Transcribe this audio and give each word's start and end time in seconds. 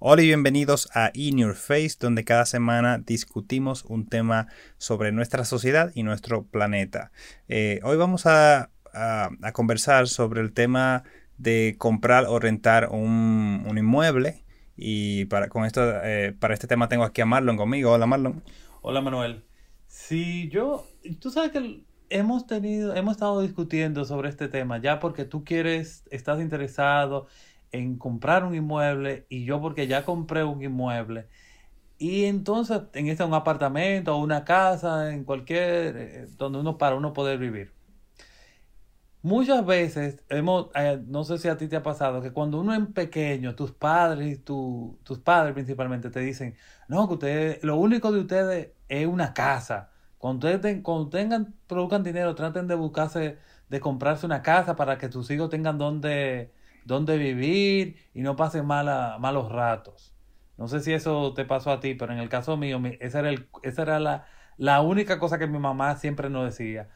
Hola 0.00 0.22
y 0.22 0.26
bienvenidos 0.26 0.88
a 0.94 1.10
In 1.12 1.38
Your 1.38 1.56
Face, 1.56 1.96
donde 1.98 2.22
cada 2.22 2.46
semana 2.46 2.98
discutimos 2.98 3.84
un 3.84 4.06
tema 4.06 4.46
sobre 4.76 5.10
nuestra 5.10 5.44
sociedad 5.44 5.90
y 5.92 6.04
nuestro 6.04 6.44
planeta. 6.44 7.10
Eh, 7.48 7.80
hoy 7.82 7.96
vamos 7.96 8.24
a, 8.24 8.70
conversar 9.52 10.06
sobre 10.06 10.40
el 10.40 10.52
tema 10.52 11.02
de 11.36 11.74
comprar 11.78 12.26
o 12.28 12.38
rentar 12.38 12.90
un, 12.92 13.64
inmueble. 13.76 14.44
Y 14.76 15.24
para, 15.24 15.48
con 15.48 15.64
esto, 15.64 15.82
eh, 16.04 16.32
para 16.38 16.54
este 16.54 16.68
tema 16.68 16.88
tengo 16.88 17.02
aquí 17.02 17.20
a 17.20 17.26
Marlon 17.26 17.56
conmigo. 17.56 17.90
Hola 17.90 18.06
Marlon. 18.06 18.44
Hola 18.82 19.00
Manuel. 19.00 19.42
Si 19.88 20.48
yo, 20.48 20.86
tú 21.18 21.32
sabes 21.32 21.50
que 21.50 21.82
hemos 22.08 22.46
tenido, 22.46 22.94
hemos 22.94 23.16
estado 23.16 23.40
discutiendo 23.42 24.04
sobre 24.04 24.28
este 24.28 24.46
tema 24.46 24.78
ya 24.78 25.00
porque 25.00 25.24
tú 25.24 25.42
quieres, 25.42 26.04
estás 26.12 26.40
interesado 26.40 27.26
en 27.72 27.98
comprar 27.98 28.44
un 28.44 28.54
inmueble 28.54 29.26
y 29.28 29.44
yo 29.44 29.60
porque 29.60 29.86
ya 29.86 30.04
compré 30.04 30.44
un 30.44 30.62
inmueble. 30.62 31.28
Y 31.98 32.24
entonces 32.26 32.82
en 32.94 33.08
este 33.08 33.24
un 33.24 33.34
apartamento 33.34 34.16
o 34.16 34.22
una 34.22 34.44
casa, 34.44 35.12
en 35.12 35.24
cualquier, 35.24 35.96
eh, 35.96 36.26
donde 36.36 36.60
uno 36.60 36.78
para 36.78 36.96
uno 36.96 37.12
poder 37.12 37.38
vivir. 37.38 37.74
Muchas 39.22 39.66
veces, 39.66 40.24
hemos, 40.28 40.68
eh, 40.76 41.02
no 41.06 41.24
sé 41.24 41.38
si 41.38 41.48
a 41.48 41.56
ti 41.56 41.66
te 41.66 41.74
ha 41.76 41.82
pasado, 41.82 42.22
que 42.22 42.32
cuando 42.32 42.60
uno 42.60 42.72
es 42.72 42.86
pequeño, 42.94 43.54
tus 43.56 43.72
padres, 43.72 44.44
tu, 44.44 44.98
tus 45.02 45.18
padres 45.18 45.54
principalmente 45.54 46.08
te 46.08 46.20
dicen, 46.20 46.54
no, 46.86 47.08
que 47.08 47.14
ustedes, 47.14 47.64
lo 47.64 47.76
único 47.76 48.12
de 48.12 48.20
ustedes 48.20 48.70
es 48.88 49.06
una 49.06 49.34
casa. 49.34 49.90
Cuando, 50.18 50.48
ustedes 50.48 50.82
cuando 50.82 51.08
tengan, 51.10 51.54
produzcan 51.66 52.04
dinero, 52.04 52.34
traten 52.36 52.68
de 52.68 52.76
buscarse, 52.76 53.38
de 53.68 53.80
comprarse 53.80 54.24
una 54.24 54.40
casa 54.42 54.76
para 54.76 54.98
que 54.98 55.08
tus 55.08 55.30
hijos 55.30 55.50
tengan 55.50 55.78
donde, 55.78 56.52
dónde 56.84 57.18
vivir 57.18 57.96
y 58.14 58.22
no 58.22 58.36
pasen 58.36 58.66
mala, 58.66 59.16
malos 59.20 59.50
ratos. 59.50 60.14
No 60.56 60.68
sé 60.68 60.80
si 60.80 60.92
eso 60.92 61.34
te 61.34 61.44
pasó 61.44 61.70
a 61.70 61.80
ti, 61.80 61.94
pero 61.94 62.12
en 62.12 62.18
el 62.18 62.28
caso 62.28 62.56
mío, 62.56 62.80
esa 63.00 63.20
era, 63.20 63.30
el, 63.30 63.48
esa 63.62 63.82
era 63.82 64.00
la, 64.00 64.26
la 64.56 64.80
única 64.82 65.18
cosa 65.18 65.38
que 65.38 65.46
mi 65.46 65.58
mamá 65.58 65.96
siempre 65.96 66.30
nos 66.30 66.44
decía. 66.46 66.90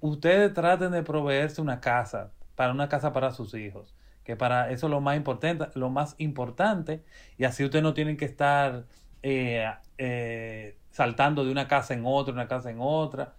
Ustedes 0.00 0.54
traten 0.54 0.92
de 0.92 1.02
proveerse 1.02 1.60
una 1.60 1.80
casa, 1.80 2.32
para 2.54 2.72
una 2.72 2.88
casa 2.88 3.12
para 3.12 3.32
sus 3.32 3.54
hijos, 3.54 3.94
que 4.24 4.36
para 4.36 4.70
eso 4.70 4.86
es 4.86 4.90
lo 4.90 5.00
más 5.00 5.16
importante, 5.16 5.68
lo 5.74 5.90
más 5.90 6.14
importante, 6.18 7.04
y 7.36 7.44
así 7.44 7.64
ustedes 7.64 7.82
no 7.82 7.94
tienen 7.94 8.16
que 8.16 8.24
estar 8.24 8.86
eh, 9.22 9.66
eh, 9.98 10.78
saltando 10.90 11.44
de 11.44 11.52
una 11.52 11.68
casa 11.68 11.94
en 11.94 12.02
otra, 12.06 12.32
una 12.34 12.48
casa 12.48 12.70
en 12.70 12.78
otra, 12.80 13.36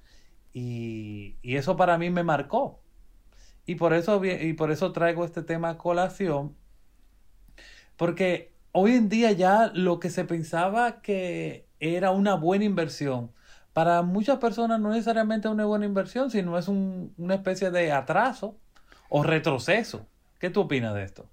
y, 0.54 1.38
y 1.42 1.56
eso 1.58 1.78
para 1.78 1.98
mí 1.98 2.10
me 2.10 2.24
marcó, 2.24 2.81
y 3.72 3.76
por 3.76 3.94
eso, 3.94 4.22
y 4.26 4.52
por 4.52 4.70
eso 4.70 4.92
traigo 4.92 5.24
este 5.24 5.44
tema 5.44 5.70
a 5.70 5.78
colación, 5.78 6.54
porque 7.96 8.52
hoy 8.74 8.92
en 8.92 9.08
día 9.08 9.32
ya 9.32 9.72
lo 9.74 10.02
que 10.02 10.10
se 10.10 10.26
pensaba 10.26 11.02
que 11.02 11.66
era 11.80 12.12
una 12.12 12.36
buena 12.36 12.66
inversión, 12.66 13.32
para 13.72 14.02
muchas 14.02 14.40
personas 14.40 14.82
no 14.82 14.90
necesariamente 14.90 15.48
una 15.48 15.64
buena 15.64 15.86
inversión, 15.86 16.30
sino 16.32 16.58
es 16.58 16.68
una 16.68 17.34
especie 17.34 17.72
de 17.72 17.94
atraso 17.94 18.58
o 19.08 19.24
retroceso. 19.24 20.06
¿Qué 20.38 20.50
tú 20.50 20.62
opinas 20.62 20.94
de 20.94 21.04
esto? 21.04 21.26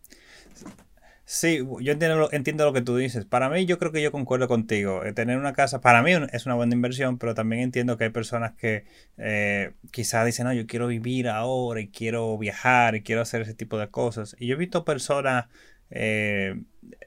Sí, 1.30 1.58
yo 1.58 1.92
entiendo 1.92 2.16
lo, 2.16 2.32
entiendo 2.32 2.64
lo 2.64 2.72
que 2.72 2.80
tú 2.80 2.96
dices. 2.96 3.26
Para 3.26 3.50
mí, 3.50 3.66
yo 3.66 3.78
creo 3.78 3.92
que 3.92 4.00
yo 4.00 4.10
concuerdo 4.10 4.48
contigo. 4.48 5.04
Eh, 5.04 5.12
tener 5.12 5.36
una 5.36 5.52
casa, 5.52 5.82
para 5.82 6.02
mí 6.02 6.12
es 6.32 6.46
una 6.46 6.54
buena 6.54 6.74
inversión, 6.74 7.18
pero 7.18 7.34
también 7.34 7.60
entiendo 7.60 7.98
que 7.98 8.04
hay 8.04 8.10
personas 8.10 8.54
que 8.54 8.86
eh, 9.18 9.72
quizás 9.92 10.24
dicen, 10.24 10.46
no, 10.46 10.54
yo 10.54 10.66
quiero 10.66 10.86
vivir 10.86 11.28
ahora 11.28 11.82
y 11.82 11.88
quiero 11.90 12.38
viajar 12.38 12.94
y 12.94 13.02
quiero 13.02 13.20
hacer 13.20 13.42
ese 13.42 13.52
tipo 13.52 13.76
de 13.78 13.90
cosas. 13.90 14.36
Y 14.38 14.46
yo 14.46 14.54
he 14.54 14.58
visto 14.58 14.86
personas 14.86 15.48
eh, 15.90 16.60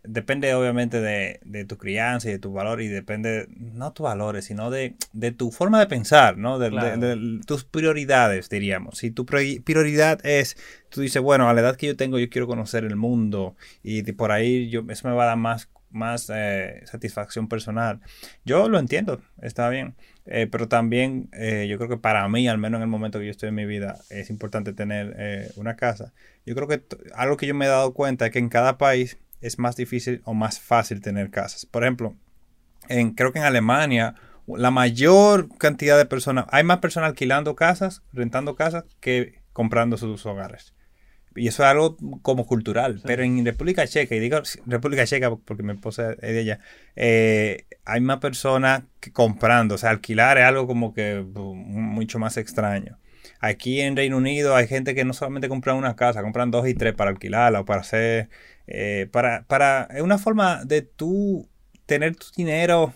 depende 0.03 0.53
obviamente 0.55 0.99
de, 0.99 1.39
de, 1.43 1.65
tu 1.65 1.77
crianza 1.77 2.29
y 2.29 2.33
de 2.33 2.39
tu 2.39 2.51
valor 2.51 2.81
y 2.81 2.87
depende, 2.87 3.47
no 3.55 3.93
tus 3.93 4.03
valores, 4.03 4.45
sino 4.45 4.71
de, 4.71 4.95
de, 5.13 5.31
tu 5.31 5.51
forma 5.51 5.79
de 5.79 5.87
pensar, 5.87 6.37
¿no? 6.37 6.59
De, 6.59 7.39
tus 7.45 7.63
prioridades, 7.63 8.49
diríamos. 8.49 8.97
Si 8.97 9.11
tu 9.11 9.25
prioridad 9.25 10.25
es, 10.25 10.57
tú 10.89 11.01
dices, 11.01 11.21
bueno, 11.21 11.49
a 11.49 11.53
la 11.53 11.61
edad 11.61 11.75
que 11.75 11.87
yo 11.87 11.95
tengo 11.95 12.17
yo 12.19 12.29
quiero 12.29 12.47
conocer 12.47 12.83
el 12.83 12.95
mundo 12.95 13.55
y 13.83 14.03
por 14.13 14.31
ahí 14.31 14.69
yo, 14.69 14.83
eso 14.89 15.07
me 15.07 15.13
va 15.13 15.23
a 15.23 15.27
dar 15.27 15.37
más, 15.37 15.69
más 15.91 16.31
eh, 16.33 16.81
satisfacción 16.85 17.47
personal. 17.47 17.99
Yo 18.45 18.69
lo 18.69 18.79
entiendo, 18.79 19.21
está 19.41 19.69
bien. 19.69 19.95
Eh, 20.25 20.47
pero 20.51 20.67
también 20.67 21.29
eh, 21.33 21.67
yo 21.69 21.77
creo 21.77 21.89
que 21.89 21.97
para 21.97 22.27
mí, 22.29 22.47
al 22.47 22.57
menos 22.57 22.77
en 22.79 22.83
el 22.83 22.89
momento 22.89 23.19
que 23.19 23.25
yo 23.25 23.31
estoy 23.31 23.49
en 23.49 23.55
mi 23.55 23.65
vida, 23.65 23.99
es 24.09 24.29
importante 24.29 24.73
tener 24.73 25.15
eh, 25.17 25.51
una 25.55 25.75
casa. 25.75 26.13
Yo 26.45 26.55
creo 26.55 26.67
que 26.67 26.83
algo 27.15 27.37
que 27.37 27.47
yo 27.47 27.55
me 27.55 27.65
he 27.65 27.69
dado 27.69 27.93
cuenta 27.93 28.27
es 28.27 28.31
que 28.31 28.39
en 28.39 28.49
cada 28.49 28.77
país 28.77 29.17
es 29.41 29.57
más 29.57 29.75
difícil 29.75 30.21
o 30.25 30.33
más 30.33 30.59
fácil 30.59 31.01
tener 31.01 31.31
casas. 31.31 31.65
Por 31.65 31.83
ejemplo, 31.83 32.15
en, 32.87 33.13
creo 33.13 33.31
que 33.31 33.39
en 33.39 33.45
Alemania 33.45 34.15
la 34.47 34.71
mayor 34.71 35.49
cantidad 35.57 35.97
de 35.97 36.05
personas, 36.05 36.45
hay 36.49 36.63
más 36.63 36.79
personas 36.79 37.09
alquilando 37.09 37.55
casas, 37.55 38.03
rentando 38.11 38.55
casas, 38.55 38.85
que 38.99 39.41
comprando 39.53 39.97
sus 39.97 40.25
hogares. 40.25 40.73
Y 41.35 41.47
eso 41.47 41.63
es 41.63 41.69
algo 41.69 41.97
como 42.21 42.45
cultural. 42.45 43.01
Pero 43.05 43.23
en 43.23 43.45
República 43.45 43.87
Checa, 43.87 44.15
y 44.15 44.19
digo 44.19 44.41
República 44.65 45.05
Checa 45.05 45.35
porque 45.35 45.63
mi 45.63 45.73
esposa 45.73 46.11
es 46.13 46.19
de 46.19 46.41
ella, 46.41 46.59
eh, 46.95 47.65
hay 47.85 48.01
más 48.01 48.19
personas 48.19 48.83
que 48.99 49.11
comprando. 49.11 49.75
O 49.75 49.77
sea, 49.77 49.91
alquilar 49.91 50.37
es 50.37 50.45
algo 50.45 50.67
como 50.67 50.93
que 50.93 51.23
mucho 51.33 52.19
más 52.19 52.37
extraño. 52.37 52.97
Aquí 53.39 53.81
en 53.81 53.95
Reino 53.95 54.17
Unido 54.17 54.55
hay 54.55 54.67
gente 54.67 54.93
que 54.93 55.05
no 55.05 55.13
solamente 55.13 55.49
compra 55.49 55.73
una 55.73 55.95
casa, 55.95 56.21
compran 56.21 56.51
dos 56.51 56.67
y 56.67 56.73
tres 56.73 56.93
para 56.93 57.09
alquilarla 57.11 57.61
o 57.61 57.65
para 57.65 57.81
hacer. 57.81 58.29
Eh, 58.67 59.07
para, 59.11 59.43
para. 59.43 59.87
Es 59.91 60.01
una 60.01 60.17
forma 60.17 60.63
de 60.65 60.81
tú 60.81 61.49
tener 61.85 62.15
tu 62.15 62.27
dinero 62.35 62.93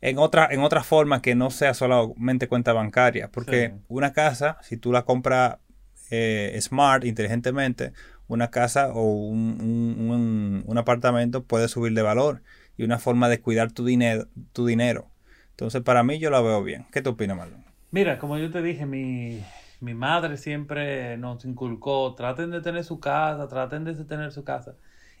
en 0.00 0.18
otra, 0.18 0.48
en 0.50 0.60
otra 0.60 0.82
forma 0.82 1.22
que 1.22 1.34
no 1.34 1.50
sea 1.50 1.74
solamente 1.74 2.48
cuenta 2.48 2.72
bancaria. 2.72 3.28
Porque 3.30 3.72
una 3.88 4.12
casa, 4.12 4.58
si 4.62 4.76
tú 4.76 4.92
la 4.92 5.04
compras 5.04 5.56
eh, 6.10 6.56
smart, 6.60 7.04
inteligentemente, 7.04 7.92
una 8.28 8.50
casa 8.50 8.92
o 8.92 9.02
un, 9.02 10.74
apartamento 10.76 11.44
puede 11.44 11.68
subir 11.68 11.94
de 11.94 12.02
valor 12.02 12.42
y 12.76 12.84
una 12.84 12.98
forma 12.98 13.28
de 13.28 13.40
cuidar 13.40 13.72
tu 13.72 13.84
dinero, 13.84 14.26
tu 14.52 14.66
dinero. 14.66 15.10
Entonces, 15.50 15.82
para 15.82 16.02
mí 16.02 16.18
yo 16.18 16.30
la 16.30 16.40
veo 16.40 16.62
bien. 16.62 16.86
¿Qué 16.92 17.00
te 17.00 17.08
opinas, 17.08 17.36
Marlon? 17.36 17.64
Mira, 17.90 18.18
como 18.18 18.36
yo 18.36 18.50
te 18.50 18.60
dije, 18.60 18.84
mi, 18.84 19.42
mi 19.80 19.94
madre 19.94 20.36
siempre 20.36 21.16
nos 21.16 21.44
inculcó, 21.44 22.14
traten 22.14 22.50
de 22.50 22.60
tener 22.60 22.84
su 22.84 23.00
casa, 23.00 23.48
traten 23.48 23.84
de 23.84 23.94
tener 24.04 24.32
su 24.32 24.44
casa. 24.44 24.74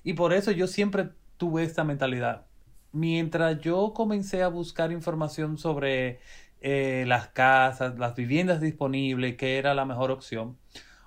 Y 0.04 0.12
por 0.12 0.32
eso 0.32 0.52
yo 0.52 0.66
siempre 0.66 1.08
tuve 1.36 1.62
esta 1.62 1.84
mentalidad. 1.84 2.46
Mientras 2.92 3.60
yo 3.60 3.92
comencé 3.94 4.42
a 4.42 4.48
buscar 4.48 4.92
información 4.92 5.58
sobre 5.58 6.20
eh, 6.60 7.04
las 7.06 7.28
casas, 7.28 7.98
las 7.98 8.14
viviendas 8.14 8.60
disponibles, 8.60 9.36
que 9.36 9.58
era 9.58 9.74
la 9.74 9.84
mejor 9.84 10.10
opción. 10.10 10.56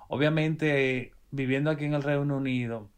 Obviamente, 0.08 1.12
viviendo 1.30 1.70
aquí 1.70 1.84
en 1.84 1.94
el 1.94 2.02
Reino 2.02 2.36
Unido 2.36 2.88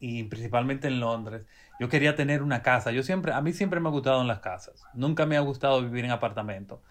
y 0.00 0.24
principalmente 0.24 0.88
en 0.88 1.00
Londres, 1.00 1.42
yo 1.78 1.88
quería 1.88 2.16
tener 2.16 2.42
una 2.42 2.62
casa. 2.62 2.92
Yo 2.92 3.02
siempre, 3.02 3.32
a 3.32 3.40
mí 3.40 3.52
siempre 3.52 3.80
me 3.80 3.88
ha 3.88 3.92
gustado 3.92 4.20
en 4.20 4.28
las 4.28 4.40
casas. 4.40 4.84
Nunca 4.94 5.26
me 5.26 5.36
ha 5.36 5.40
gustado 5.40 5.82
vivir 5.82 6.04
en 6.04 6.10
apartamento. 6.10 6.82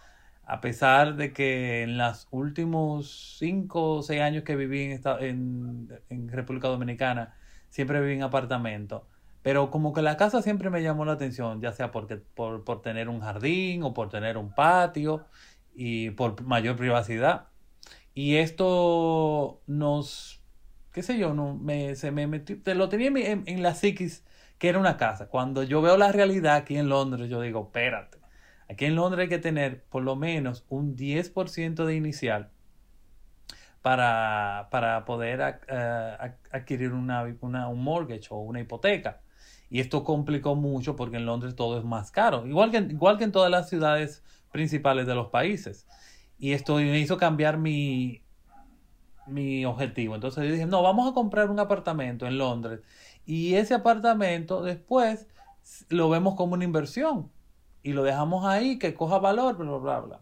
A 0.45 0.61
pesar 0.61 1.15
de 1.15 1.33
que 1.33 1.83
en 1.83 1.97
los 1.97 2.27
últimos 2.31 3.37
cinco 3.39 3.95
o 3.95 4.03
seis 4.03 4.21
años 4.21 4.43
que 4.43 4.55
viví 4.55 4.99
en, 5.19 5.89
en 6.09 6.29
República 6.29 6.67
Dominicana, 6.67 7.35
siempre 7.69 7.99
viví 7.99 8.13
en 8.13 8.23
apartamento. 8.23 9.07
Pero 9.45 9.69
como 9.69 9.93
que 9.93 10.01
la 10.01 10.17
casa 10.17 10.41
siempre 10.41 10.71
me 10.71 10.81
llamó 10.81 11.05
la 11.05 11.11
atención, 11.11 11.61
ya 11.61 11.71
sea 11.71 11.91
porque, 11.91 12.15
por, 12.17 12.63
por 12.63 12.81
tener 12.81 13.09
un 13.09 13.19
jardín 13.21 13.83
o 13.83 13.93
por 13.93 14.09
tener 14.09 14.37
un 14.37 14.55
patio 14.55 15.27
y 15.75 16.09
por 16.09 16.41
mayor 16.41 16.75
privacidad. 16.77 17.49
Y 18.15 18.37
esto 18.37 19.61
nos, 19.67 20.41
qué 20.91 21.03
sé 21.03 21.19
yo, 21.19 21.35
no, 21.35 21.53
me, 21.53 21.93
se 21.93 22.09
me 22.09 22.25
metió, 22.25 22.59
te 22.59 22.73
lo 22.73 22.89
tenía 22.89 23.09
en, 23.09 23.43
en, 23.45 23.61
la 23.61 23.75
psiquis 23.75 24.25
que 24.57 24.67
era 24.69 24.79
una 24.79 24.97
casa. 24.97 25.27
Cuando 25.27 25.61
yo 25.61 25.79
veo 25.79 25.95
la 25.95 26.11
realidad 26.11 26.55
aquí 26.55 26.75
en 26.75 26.89
Londres, 26.89 27.29
yo 27.29 27.39
digo, 27.39 27.65
espérate, 27.65 28.17
aquí 28.67 28.85
en 28.85 28.95
Londres 28.95 29.25
hay 29.25 29.29
que 29.29 29.37
tener 29.37 29.83
por 29.83 30.01
lo 30.01 30.15
menos 30.15 30.65
un 30.69 30.95
10% 30.95 31.85
de 31.85 31.95
inicial 31.95 32.49
para, 33.83 34.69
para 34.71 35.05
poder 35.05 35.39
uh, 35.39 36.33
adquirir 36.51 36.93
una, 36.93 37.23
una, 37.41 37.67
un 37.67 37.83
mortgage 37.83 38.29
o 38.31 38.37
una 38.37 38.59
hipoteca. 38.59 39.21
Y 39.75 39.81
esto 39.81 40.05
complicó 40.05 40.55
mucho 40.55 40.95
porque 40.95 41.17
en 41.17 41.25
Londres 41.25 41.53
todo 41.53 41.77
es 41.77 41.83
más 41.83 42.09
caro, 42.09 42.47
igual 42.47 42.71
que, 42.71 42.77
igual 42.77 43.17
que 43.17 43.25
en 43.25 43.33
todas 43.33 43.51
las 43.51 43.67
ciudades 43.67 44.23
principales 44.49 45.05
de 45.05 45.15
los 45.15 45.27
países. 45.27 45.85
Y 46.39 46.53
esto 46.53 46.75
me 46.75 46.97
hizo 46.97 47.17
cambiar 47.17 47.57
mi, 47.57 48.23
mi 49.27 49.65
objetivo. 49.65 50.15
Entonces 50.15 50.45
yo 50.45 50.51
dije, 50.53 50.65
no, 50.65 50.81
vamos 50.81 51.11
a 51.11 51.13
comprar 51.13 51.49
un 51.49 51.59
apartamento 51.59 52.25
en 52.25 52.37
Londres. 52.37 52.83
Y 53.25 53.55
ese 53.55 53.73
apartamento 53.73 54.63
después 54.63 55.27
lo 55.89 56.09
vemos 56.09 56.35
como 56.35 56.53
una 56.53 56.63
inversión. 56.63 57.29
Y 57.83 57.91
lo 57.91 58.03
dejamos 58.03 58.45
ahí, 58.45 58.79
que 58.79 58.93
coja 58.93 59.19
valor, 59.19 59.57
bla, 59.57 59.77
bla, 59.77 59.99
bla. 59.99 60.21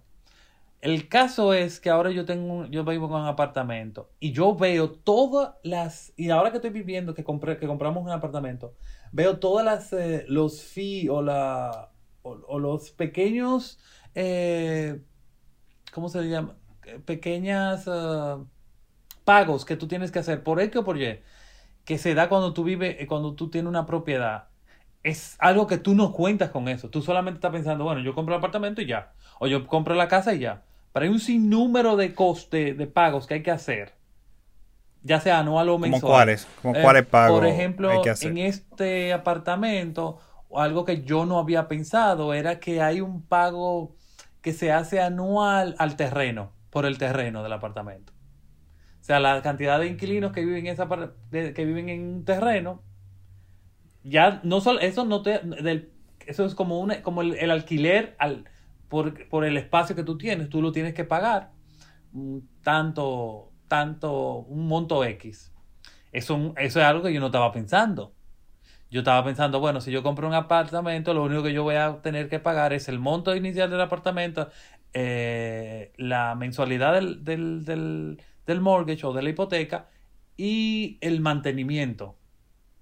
El 0.82 1.08
caso 1.08 1.54
es 1.54 1.80
que 1.80 1.92
ahora 1.92 2.10
yo 2.10 2.26
tengo, 2.26 2.66
yo 2.66 2.84
vivo 2.84 3.08
con 3.08 3.22
un 3.22 3.28
apartamento 3.28 4.10
y 4.20 4.32
yo 4.32 4.56
veo 4.56 4.90
todas 4.92 5.54
las, 5.62 6.12
y 6.18 6.32
ahora 6.32 6.50
que 6.50 6.58
estoy 6.58 6.72
viviendo, 6.72 7.14
que 7.14 7.24
compré, 7.24 7.58
que 7.58 7.68
compramos 7.68 8.04
un 8.04 8.10
apartamento, 8.10 8.74
veo 9.14 9.38
todas 9.38 9.64
las 9.64 9.94
eh, 9.94 10.26
los 10.28 10.64
fees 10.64 11.10
o 11.10 11.22
la 11.22 11.92
o, 12.24 12.60
los 12.60 12.92
pequeños 12.92 13.80
eh, 14.16 15.02
¿cómo 15.94 16.10
se 16.10 16.24
llama? 16.24 16.56
pequeñas 17.06 17.86
ah, 17.88 18.44
pagos 19.24 19.66
que 19.66 19.78
tú 19.78 19.88
tienes 19.88 20.12
que 20.12 20.20
hacer 20.20 20.44
por 20.44 20.60
X 20.60 20.78
o 20.78 20.84
por 20.84 21.00
Y 21.00 21.20
que 21.86 21.98
se 21.98 22.16
da 22.16 22.28
cuando 22.30 22.54
tú 22.54 22.64
vives 22.64 22.98
eh, 23.00 23.08
cuando 23.08 23.34
tú 23.34 23.50
tienes 23.50 23.70
una 23.70 23.86
propiedad. 23.86 24.48
Es 25.04 25.36
algo 25.40 25.68
que 25.68 25.78
tú 25.78 25.96
no 25.96 26.14
cuentas 26.14 26.50
con 26.50 26.70
eso. 26.70 26.90
Tú 26.90 27.02
solamente 27.02 27.38
estás 27.38 27.52
pensando 27.52 27.84
bueno 27.84 28.02
yo 28.02 28.16
compro 28.16 28.36
el 28.36 28.40
apartamento 28.40 28.82
y 28.82 28.86
ya. 28.88 29.14
O 29.40 29.48
yo 29.48 29.68
compro 29.68 29.96
la 29.96 30.08
casa 30.08 30.34
y 30.34 30.40
ya. 30.40 30.64
Pero 30.94 31.06
hay 31.06 31.12
un 31.12 31.20
sinnúmero 31.20 31.98
de 31.98 32.14
costes 32.16 32.78
de 32.78 32.88
pagos 32.88 33.28
que 33.28 33.36
hay 33.36 33.44
que 33.44 33.52
hacer 33.52 33.94
ya 35.04 35.20
sea 35.20 35.40
anual 35.40 35.70
o 35.70 35.78
mensual. 35.78 36.02
¿Cómo 36.02 36.14
cuáles? 36.14 36.48
¿Cómo 36.62 36.82
cuáles 36.82 37.06
pagos? 37.06 37.40
Por 37.40 37.48
ejemplo, 37.48 37.92
en 38.22 38.38
este 38.38 39.14
apartamento, 39.14 40.20
algo 40.56 40.86
que 40.86 41.04
yo 41.04 41.26
no 41.26 41.40
había 41.40 41.68
pensado 41.68 42.34
era 42.34 42.60
que 42.60 42.82
hay 42.82 43.02
un 43.02 43.22
pago 43.22 43.96
que 44.42 44.54
se 44.54 44.72
hace 44.72 45.00
anual 45.02 45.76
al 45.78 45.96
terreno, 45.96 46.52
por 46.70 46.86
el 46.86 46.98
terreno 46.98 47.44
del 47.44 47.54
apartamento. 47.54 48.14
O 49.02 49.06
sea, 49.06 49.20
la 49.20 49.42
cantidad 49.42 49.80
de 49.80 49.88
inquilinos 49.88 50.32
que 50.32 50.46
viven 50.46 50.68
en 50.68 50.74
esa 50.74 50.88
que 51.32 51.66
viven 51.66 51.90
en 51.90 52.02
un 52.02 52.26
terreno, 52.26 52.82
ya 54.04 54.40
no 54.44 54.62
solo 54.62 54.80
eso 54.80 55.06
no 55.06 55.22
te 55.22 55.40
del, 55.40 55.92
eso 56.26 56.46
es 56.46 56.56
como 56.56 56.80
una 56.80 57.02
como 57.02 57.22
el, 57.22 57.52
alquiler 57.52 58.16
al 58.18 58.46
por, 58.88 59.28
por 59.28 59.44
el 59.44 59.58
espacio 59.58 59.96
que 59.96 60.04
tú 60.04 60.18
tienes, 60.18 60.50
tú 60.50 60.62
lo 60.62 60.72
tienes 60.72 60.94
que 60.94 61.04
pagar 61.04 61.52
tanto 62.64 63.53
tanto, 63.74 64.46
un 64.50 64.68
monto 64.68 65.04
X. 65.04 65.52
Eso, 66.12 66.54
eso 66.58 66.80
es 66.80 66.86
algo 66.86 67.02
que 67.02 67.12
yo 67.12 67.20
no 67.20 67.26
estaba 67.28 67.52
pensando. 67.52 68.14
Yo 68.92 69.00
estaba 69.00 69.26
pensando, 69.26 69.60
bueno, 69.60 69.82
si 69.82 69.92
yo 69.92 70.04
compro 70.04 70.28
un 70.28 70.36
apartamento, 70.36 71.12
lo 71.16 71.24
único 71.24 71.42
que 71.42 71.54
yo 71.54 71.64
voy 71.64 71.74
a 71.74 72.04
tener 72.04 72.30
que 72.30 72.40
pagar 72.40 72.72
es 72.72 72.88
el 72.88 73.00
monto 73.00 73.36
inicial 73.36 73.72
del 73.72 73.82
apartamento, 73.82 74.52
eh, 74.94 75.92
la 75.98 76.36
mensualidad 76.36 76.94
del, 76.94 77.24
del, 77.24 77.66
del, 77.66 78.22
del 78.46 78.62
mortgage 78.62 79.08
o 79.08 79.14
de 79.14 79.24
la 79.24 79.30
hipoteca 79.32 79.90
y 80.38 81.00
el 81.02 81.20
mantenimiento. 81.20 82.16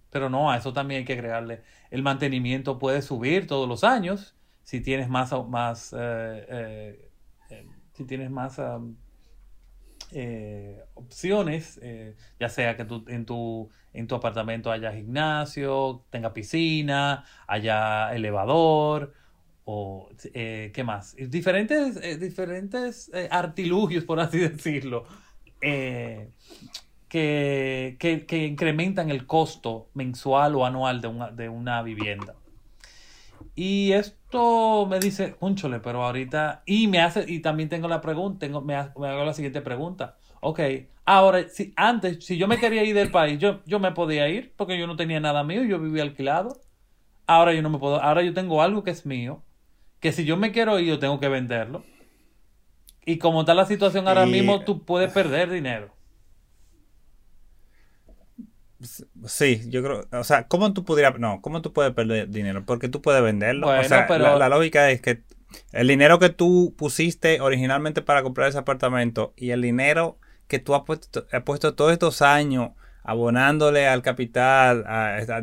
Pero 0.10 0.30
no, 0.30 0.52
a 0.52 0.58
eso 0.58 0.74
también 0.74 1.00
hay 1.00 1.06
que 1.06 1.14
agregarle. 1.14 1.64
El 1.90 2.04
mantenimiento 2.04 2.80
puede 2.80 3.02
subir 3.02 3.48
todos 3.48 3.70
los 3.70 3.86
años 3.86 4.36
si 4.64 4.82
tienes 4.82 5.08
más, 5.08 5.32
más 5.48 5.96
eh, 5.98 7.10
eh, 7.50 7.68
si 7.94 8.04
tienes 8.04 8.30
más 8.30 8.60
eh, 10.14 10.84
opciones, 10.96 11.80
eh, 11.82 12.16
ya 12.40 12.50
sea 12.50 12.76
que 12.76 12.84
tú, 12.86 13.06
en, 13.08 13.26
tu, 13.26 13.70
en 13.94 14.08
tu 14.08 14.16
apartamento 14.16 14.72
haya 14.72 14.92
gimnasio, 14.92 16.04
tenga 16.10 16.34
piscina, 16.34 17.24
haya 17.48 18.14
elevador, 18.14 19.14
o 19.64 20.10
eh, 20.34 20.72
qué 20.74 20.84
más. 20.84 21.16
Diferentes, 21.16 22.20
diferentes 22.20 23.10
artilugios, 23.30 24.04
por 24.04 24.20
así 24.20 24.40
decirlo, 24.50 25.06
que, 25.62 26.32
que, 27.08 28.46
incrementan 28.46 29.10
el 29.10 29.26
costo 29.26 29.90
mensual 29.94 30.56
o 30.56 30.66
anual 30.66 31.00
de 31.00 31.08
una, 31.08 31.32
de 31.32 31.48
una 31.48 31.82
vivienda. 31.84 32.36
Y 33.56 33.92
esto 33.92 34.88
me 34.90 35.00
dice, 35.00 35.34
cúnchole, 35.34 35.80
pero 35.80 36.04
ahorita. 36.04 36.64
Y 36.66 36.88
me 36.88 37.00
hace, 37.02 37.26
y 37.28 37.40
también 37.40 37.70
tengo 37.70 37.88
la 37.88 38.02
pregunta, 38.02 38.40
tengo, 38.40 38.62
me, 38.62 38.76
hago 38.76 39.26
la 39.26 39.34
siguiente 39.34 39.62
pregunta. 39.62 40.18
Ok, 40.40 40.60
ahora, 41.06 41.48
si 41.50 41.74
antes, 41.76 42.26
si 42.26 42.38
yo 42.38 42.48
me 42.48 42.58
quería 42.58 42.84
ir 42.84 42.96
del 42.96 43.12
país, 43.12 43.40
yo, 43.40 43.62
yo 43.66 43.80
me 43.80 43.92
podía 43.92 44.28
ir 44.30 44.54
porque 44.56 44.80
yo 44.80 44.88
no 44.88 44.96
tenía 44.96 45.20
nada 45.20 45.44
mío, 45.44 45.64
yo 45.64 45.80
vivía 45.80 46.04
alquilado. 46.04 46.62
Ahora 47.28 47.54
yo 47.54 47.62
no 47.62 47.70
me 47.70 47.78
puedo, 47.78 48.02
ahora 48.02 48.24
yo 48.24 48.34
tengo 48.34 48.62
algo 48.62 48.84
que 48.84 48.92
es 48.92 49.06
mío, 49.06 49.44
que 50.00 50.12
si 50.12 50.26
yo 50.26 50.38
me 50.38 50.52
quiero 50.52 50.80
ir, 50.80 50.88
yo 50.88 51.00
tengo 51.00 51.20
que 51.20 51.30
venderlo. 51.30 51.84
Y 53.06 53.18
como 53.18 53.42
está 53.42 53.54
la 53.54 53.66
situación 53.66 54.08
ahora 54.08 54.26
mismo, 54.26 54.62
tú 54.62 54.84
puedes 54.86 55.12
perder 55.12 55.50
dinero. 55.50 55.94
Sí, 59.26 59.62
yo 59.68 59.84
creo, 59.84 60.08
o 60.12 60.24
sea, 60.24 60.48
¿cómo 60.48 60.74
tú 60.74 60.84
pudieras, 60.84 61.20
no, 61.20 61.42
cómo 61.42 61.62
tú 61.62 61.74
puedes 61.74 61.94
perder 61.94 62.30
dinero? 62.30 62.64
Porque 62.66 62.90
tú 62.90 63.02
puedes 63.02 63.22
venderlo. 63.22 63.68
o 63.68 63.84
sea, 63.84 64.08
pero... 64.08 64.38
la, 64.38 64.50
lógica 64.50 64.90
es 64.90 65.02
que 65.02 65.24
el 65.72 65.88
dinero 65.88 66.20
que 66.20 66.30
tú 66.30 66.74
pusiste 66.78 67.42
originalmente 67.42 68.02
para 68.02 68.24
comprar 68.24 68.50
ese 68.50 68.58
apartamento 68.58 69.34
y 69.36 69.52
el 69.52 69.62
dinero 69.62 70.18
que 70.48 70.60
tú 70.60 70.76
has 70.76 70.82
puesto, 70.82 71.26
has 71.32 71.44
puesto 71.44 71.76
todos 71.76 71.92
estos 71.92 72.22
años 72.22 72.72
abonándole 73.04 73.88
al 73.88 74.02
capital 74.02 74.84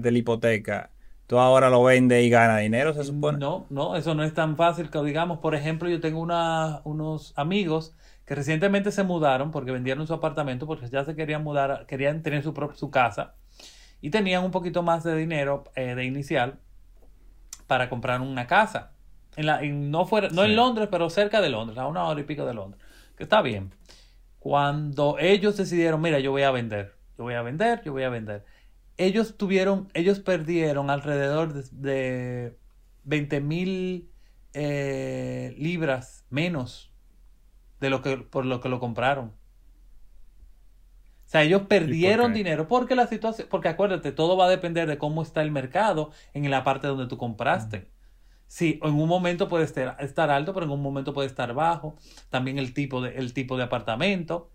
de 0.01 0.11
la 0.11 0.19
hipoteca, 0.19 0.91
tú 1.27 1.39
ahora 1.39 1.71
lo 1.71 1.83
vendes 1.83 2.25
y 2.25 2.31
ganas 2.31 2.61
dinero, 2.61 2.95
se 2.95 3.05
supone. 3.05 3.39
No, 3.39 3.67
no, 3.71 3.97
eso 3.97 4.15
no 4.15 4.25
es 4.25 4.35
tan 4.35 4.57
fácil 4.57 4.91
que 4.91 5.03
digamos, 5.03 5.39
por 5.39 5.55
ejemplo, 5.55 5.89
yo 5.89 6.01
tengo 6.01 6.21
una, 6.21 6.81
unos 6.85 7.33
amigos 7.37 7.95
que 8.29 8.35
recientemente 8.35 8.93
se 8.93 9.05
mudaron 9.05 9.51
porque 9.51 9.73
vendieron 9.73 10.07
su 10.07 10.13
apartamento 10.13 10.67
porque 10.67 10.87
ya 10.91 11.03
se 11.03 11.17
querían 11.17 11.43
mudar, 11.43 11.87
querían 11.87 12.23
tener 12.23 12.43
su, 12.43 12.53
su 12.75 12.91
casa 12.91 13.37
y 14.03 14.11
tenían 14.11 14.45
un 14.45 14.51
poquito 14.51 14.83
más 14.83 15.03
de 15.03 15.17
dinero 15.17 15.65
eh, 15.75 15.95
de 15.95 16.05
inicial 16.05 16.59
para 17.67 17.89
comprar 17.89 18.21
una 18.21 18.47
casa. 18.47 18.93
En 19.35 19.47
la, 19.47 19.63
no 19.63 20.05
fuera, 20.05 20.29
no 20.29 20.45
en 20.45 20.57
Londres, 20.57 20.89
pero 20.91 21.09
cerca 21.09 21.41
de 21.41 21.49
Londres, 21.49 21.79
a 21.79 21.87
una 21.87 22.05
hora 22.05 22.21
y 22.21 22.25
pico 22.25 22.45
de 22.45 22.53
Londres. 22.53 22.83
Que 23.17 23.23
está 23.23 23.41
bien. 23.41 23.73
Cuando 24.41 25.17
ellos 25.19 25.57
decidieron, 25.57 26.03
mira, 26.03 26.19
yo 26.19 26.31
voy 26.31 26.43
a 26.43 26.51
vender, 26.51 26.97
yo 27.17 27.25
voy 27.25 27.35
a 27.35 27.41
vender, 27.41 27.81
yo 27.83 27.93
voy 27.93 28.03
a 28.03 28.11
vender. 28.11 28.45
Ellos 28.99 29.39
tuvieron, 29.39 29.89
ellos 29.95 30.21
perdieron 30.21 30.91
alrededor 30.91 31.55
de, 31.55 31.63
de 31.73 32.59
20 33.05 33.41
mil 33.41 34.11
eh, 34.53 35.55
libras 35.57 36.27
menos 36.29 36.93
de 37.81 37.91
lo 37.91 38.03
que, 38.03 38.17
por 38.17 38.45
lo 38.45 38.61
que 38.61 38.69
lo 38.69 38.81
compraron. 38.81 39.33
O 41.29 41.31
sea, 41.31 41.43
ellos 41.43 41.63
perdieron 41.69 42.33
dinero 42.33 42.69
porque 42.69 42.95
la 42.95 43.07
situación, 43.07 43.49
porque 43.51 43.69
acuérdate, 43.69 44.13
todo 44.13 44.37
va 44.39 44.47
a 44.47 44.49
depender 44.49 44.89
de 44.89 44.97
cómo 44.97 45.23
está 45.23 45.43
el 45.43 45.51
mercado 45.51 46.11
en 46.33 46.51
la 46.51 46.65
parte 46.65 46.87
donde 46.87 47.07
tú 47.07 47.19
compraste. 47.19 47.91
Sí, 48.47 48.81
en 48.83 48.95
un 48.95 49.07
momento 49.07 49.47
puede 49.47 49.65
estar, 49.65 49.95
estar, 50.01 50.31
alto, 50.31 50.55
pero 50.55 50.65
en 50.65 50.73
un 50.73 50.81
momento 50.81 51.13
puede 51.13 51.27
estar 51.27 51.53
bajo. 51.53 51.97
También 52.31 52.59
el 52.59 52.73
tipo 52.73 53.03
de, 53.03 53.15
el 53.17 53.35
tipo 53.35 53.59
de 53.59 53.65
apartamento. 53.65 54.51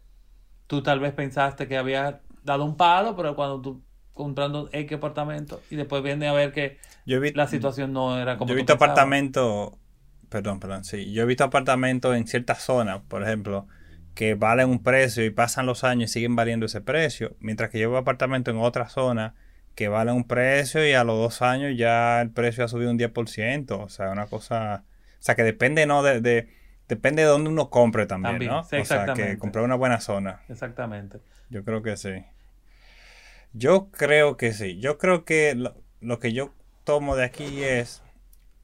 Tú 0.65 0.81
tal 0.81 0.99
vez 0.99 1.13
pensaste 1.13 1.67
que 1.67 1.77
había 1.77 2.21
dado 2.43 2.65
un 2.65 2.75
palo, 2.75 3.15
pero 3.15 3.35
cuando 3.35 3.61
tú 3.61 3.83
comprando 4.13 4.67
X 4.71 4.97
apartamento 4.97 5.61
y 5.69 5.75
después 5.75 6.01
viene 6.01 6.27
a 6.27 6.33
ver 6.33 6.51
que 6.51 6.79
la 7.05 7.47
situación 7.47 7.93
no 7.93 8.19
era 8.19 8.37
como 8.37 8.49
Yo 8.49 8.53
he 8.53 8.57
visto 8.57 8.73
apartamentos 8.73 9.73
Perdón, 10.33 10.59
perdón, 10.59 10.83
sí. 10.83 11.13
Yo 11.13 11.21
he 11.21 11.25
visto 11.27 11.43
apartamentos 11.43 12.17
en 12.17 12.25
ciertas 12.25 12.57
zonas, 12.57 13.01
por 13.07 13.21
ejemplo, 13.21 13.67
que 14.15 14.33
valen 14.33 14.67
un 14.67 14.81
precio 14.81 15.23
y 15.23 15.29
pasan 15.29 15.67
los 15.67 15.83
años 15.83 16.09
y 16.09 16.13
siguen 16.13 16.35
valiendo 16.35 16.65
ese 16.65 16.81
precio, 16.81 17.35
mientras 17.39 17.69
que 17.69 17.77
yo 17.77 17.91
veo 17.91 17.99
apartamentos 17.99 18.51
en 18.51 18.59
otra 18.59 18.89
zona 18.89 19.35
que 19.75 19.89
valen 19.89 20.15
un 20.15 20.27
precio 20.27 20.83
y 20.87 20.93
a 20.93 21.03
los 21.03 21.19
dos 21.19 21.43
años 21.43 21.77
ya 21.77 22.19
el 22.19 22.31
precio 22.31 22.65
ha 22.65 22.67
subido 22.67 22.89
un 22.89 22.97
10%, 22.97 23.79
o 23.79 23.89
sea, 23.89 24.09
una 24.09 24.25
cosa, 24.25 24.85
o 24.87 25.21
sea, 25.23 25.35
que 25.35 25.43
depende, 25.43 25.85
¿no? 25.85 26.01
De, 26.01 26.19
de 26.19 26.49
depende 26.87 27.21
de 27.21 27.27
dónde 27.27 27.51
uno 27.51 27.69
compre 27.69 28.07
también, 28.07 28.39
¿no? 28.43 28.61
o 28.61 28.85
sea, 28.85 29.13
que 29.13 29.37
comprar 29.37 29.63
una 29.63 29.75
buena 29.75 29.99
zona. 29.99 30.41
Exactamente. 30.49 31.19
Yo 31.51 31.63
creo 31.63 31.83
que 31.83 31.95
sí. 31.95 32.25
Yo 33.51 33.91
creo 33.91 34.35
que 34.35 34.51
sí. 34.51 34.79
Yo 34.79 34.97
creo 34.97 35.25
que 35.25 35.53
lo 36.01 36.19
que 36.19 36.33
yo 36.33 36.55
tomo 36.85 37.15
de 37.15 37.23
aquí 37.23 37.61
es 37.63 38.02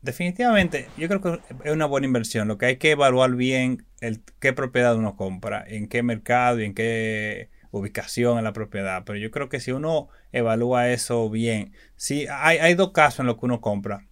Definitivamente, 0.02 0.88
yo 0.98 1.10
creo 1.10 1.22
que 1.22 1.40
es 1.66 1.72
una 1.74 1.86
buena 1.86 2.08
inversión. 2.08 2.48
Lo 2.48 2.58
que 2.58 2.68
hay 2.68 2.78
que 2.78 2.92
evaluar 2.92 3.36
bien 3.36 3.86
el 4.00 4.22
qué 4.40 4.54
propiedad 4.54 4.96
uno 4.96 5.18
compra, 5.18 5.64
en 5.68 5.90
qué 5.90 6.04
mercado 6.04 6.62
y 6.62 6.66
en 6.66 6.74
qué 6.74 7.50
ubicación 7.72 8.38
en 8.38 8.46
la 8.46 8.54
propiedad. 8.54 9.04
Pero 9.06 9.20
yo 9.20 9.30
creo 9.30 9.50
que 9.50 9.60
si 9.60 9.72
uno 9.72 10.08
evalúa 10.32 10.90
eso 10.90 11.30
bien, 11.30 11.74
sí, 11.98 12.28
hay, 12.32 12.60
hay 12.60 12.76
dos 12.76 12.92
casos 12.94 13.22
en 13.22 13.26
los 13.28 13.38
que 13.38 13.46
uno 13.46 13.60
compra. 13.60 14.06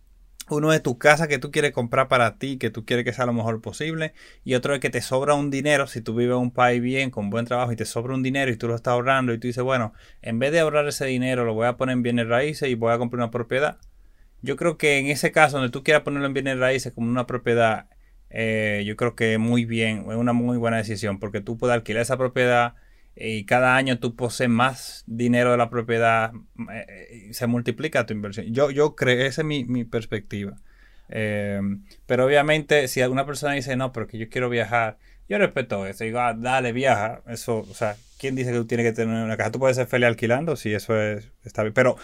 Uno 0.50 0.72
es 0.72 0.82
tu 0.82 0.98
casa 0.98 1.28
que 1.28 1.40
tú 1.40 1.52
quieres 1.52 1.72
comprar 1.74 2.08
para 2.08 2.38
ti, 2.38 2.58
que 2.58 2.70
tú 2.70 2.86
quieres 2.86 3.04
que 3.04 3.12
sea 3.14 3.26
lo 3.26 3.34
mejor 3.34 3.62
posible. 3.62 4.14
Y 4.44 4.56
otro 4.56 4.74
es 4.74 4.80
que 4.82 4.90
te 4.90 5.02
sobra 5.02 5.36
un 5.36 5.52
dinero, 5.52 5.88
si 5.88 6.02
tú 6.02 6.16
vives 6.16 6.36
en 6.36 6.42
un 6.42 6.52
país 6.52 6.82
bien, 6.82 7.12
con 7.12 7.30
buen 7.30 7.46
trabajo, 7.46 7.72
y 7.72 7.76
te 7.78 7.86
sobra 7.86 8.14
un 8.14 8.24
dinero 8.24 8.52
y 8.52 8.58
tú 8.58 8.68
lo 8.68 8.76
estás 8.76 8.94
ahorrando 8.94 9.34
y 9.34 9.40
tú 9.40 9.48
dices, 9.48 9.64
bueno, 9.64 9.94
en 10.22 10.40
vez 10.40 10.52
de 10.52 10.62
ahorrar 10.62 10.88
ese 10.88 11.06
dinero, 11.06 11.44
lo 11.46 11.54
voy 11.54 11.68
a 11.68 11.78
poner 11.78 11.94
en 11.94 12.04
bienes 12.04 12.28
raíces 12.28 12.70
y 12.70 12.76
voy 12.76 12.94
a 12.94 12.98
comprar 12.98 13.20
una 13.20 13.32
propiedad 13.32 13.78
yo 14.42 14.56
creo 14.56 14.78
que 14.78 15.00
en 15.00 15.08
ese 15.08 15.32
caso, 15.32 15.58
donde 15.58 15.72
tú 15.72 15.84
quieras 15.84 16.04
ponerlo 16.04 16.28
en 16.28 16.34
bienes 16.34 16.60
raíces 16.60 16.94
como 16.94 17.10
una 17.10 17.28
propiedad, 17.28 17.88
eh, 18.30 18.84
yo 18.86 18.96
creo 18.96 19.16
que 19.16 19.38
muy 19.38 19.66
bien, 19.66 20.06
es 20.10 20.16
una 20.16 20.34
muy 20.34 20.58
buena 20.58 20.78
decisión, 20.78 21.20
porque 21.20 21.42
tú 21.42 21.58
puedes 21.58 21.74
alquilar 21.76 22.02
esa 22.02 22.18
propiedad 22.18 22.76
y 23.16 23.46
cada 23.46 23.76
año 23.76 24.00
tú 24.00 24.16
posees 24.16 24.50
más 24.50 25.04
dinero 25.08 25.52
de 25.52 25.58
la 25.58 25.70
propiedad, 25.70 26.32
eh, 26.72 27.28
y 27.30 27.34
se 27.34 27.48
multiplica 27.48 28.06
tu 28.06 28.14
inversión. 28.14 28.54
Yo, 28.54 28.70
yo 28.72 28.96
creo, 28.96 29.26
esa 29.26 29.42
es 29.42 29.46
mi, 29.46 29.86
perspectiva. 29.86 30.56
Eh, 31.10 31.60
pero 32.06 32.26
obviamente, 32.26 32.88
si 32.88 33.02
alguna 33.02 33.26
persona 33.26 33.54
dice, 33.54 33.76
no, 33.76 33.92
pero 33.94 34.08
que 34.08 34.18
yo 34.18 34.30
quiero 34.30 34.50
viajar, 34.50 34.98
yo 35.28 35.38
respeto 35.38 35.86
eso. 35.86 36.04
Digo, 36.04 36.20
ah, 36.20 36.34
dale, 36.38 36.72
viaja. 36.72 37.22
Eso, 37.28 37.60
o 37.60 37.74
sea, 37.74 37.96
¿quién 38.20 38.36
dice 38.36 38.52
que 38.52 38.58
tú 38.58 38.66
tienes 38.68 38.86
que 38.86 38.94
tener 38.94 39.24
una 39.24 39.38
casa? 39.38 39.52
Tú 39.52 39.60
puedes 39.60 39.78
ser 39.78 39.88
feliz 39.88 40.08
alquilando, 40.08 40.56
si 40.56 40.74
eso 40.74 41.00
es, 41.02 41.32
está 41.44 41.64
bien. 41.64 41.74
Pero 41.74 41.98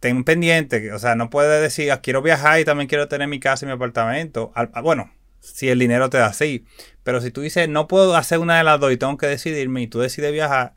ten 0.00 0.24
pendiente, 0.24 0.92
o 0.92 0.98
sea, 0.98 1.14
no 1.14 1.30
puedes 1.30 1.60
decir, 1.60 1.92
ah, 1.92 2.00
quiero 2.00 2.22
viajar 2.22 2.58
y 2.58 2.64
también 2.64 2.88
quiero 2.88 3.06
tener 3.08 3.28
mi 3.28 3.38
casa 3.38 3.64
y 3.64 3.68
mi 3.68 3.74
apartamento. 3.74 4.50
Ah, 4.54 4.80
bueno, 4.80 5.10
si 5.40 5.68
el 5.68 5.78
dinero 5.78 6.10
te 6.10 6.18
da 6.18 6.26
así. 6.26 6.64
Pero 7.02 7.20
si 7.20 7.30
tú 7.30 7.42
dices, 7.42 7.68
no 7.68 7.86
puedo 7.86 8.16
hacer 8.16 8.38
una 8.38 8.58
de 8.58 8.64
las 8.64 8.80
dos 8.80 8.92
y 8.92 8.96
tengo 8.96 9.16
que 9.18 9.26
decidirme 9.26 9.82
y 9.82 9.86
tú 9.86 10.00
decides 10.00 10.32
viajar, 10.32 10.74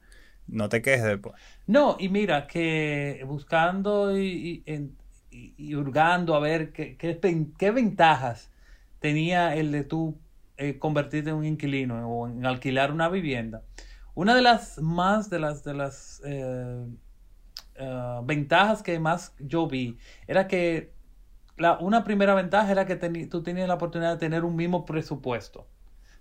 no 0.47 0.69
te 0.69 0.81
quejes 0.81 1.03
después. 1.03 1.35
No, 1.65 1.95
y 1.99 2.09
mira, 2.09 2.47
que 2.47 3.23
buscando 3.25 4.17
y, 4.17 4.63
hurgando 5.75 6.35
a 6.35 6.39
ver 6.39 6.73
qué, 6.73 6.97
qué, 6.97 7.71
ventajas 7.71 8.51
tenía 8.99 9.55
el 9.55 9.71
de 9.71 9.83
tú 9.83 10.19
eh, 10.57 10.77
convertirte 10.77 11.29
en 11.29 11.37
un 11.37 11.45
inquilino 11.45 12.07
o 12.07 12.27
en 12.27 12.45
alquilar 12.45 12.91
una 12.91 13.07
vivienda. 13.07 13.63
Una 14.15 14.35
de 14.35 14.41
las 14.41 14.77
más 14.79 15.29
de 15.29 15.39
las 15.39 15.63
de 15.63 15.73
las 15.73 16.21
eh, 16.25 16.85
eh, 17.75 18.19
ventajas 18.23 18.83
que 18.83 18.99
más 18.99 19.35
yo 19.39 19.67
vi 19.67 19.97
era 20.27 20.47
que 20.47 20.93
la, 21.57 21.77
una 21.79 22.03
primera 22.03 22.33
ventaja 22.35 22.71
era 22.71 22.85
que 22.85 22.95
tú 23.27 23.43
tenías 23.43 23.67
la 23.67 23.75
oportunidad 23.75 24.13
de 24.13 24.17
tener 24.17 24.43
un 24.43 24.55
mismo 24.55 24.85
presupuesto. 24.85 25.61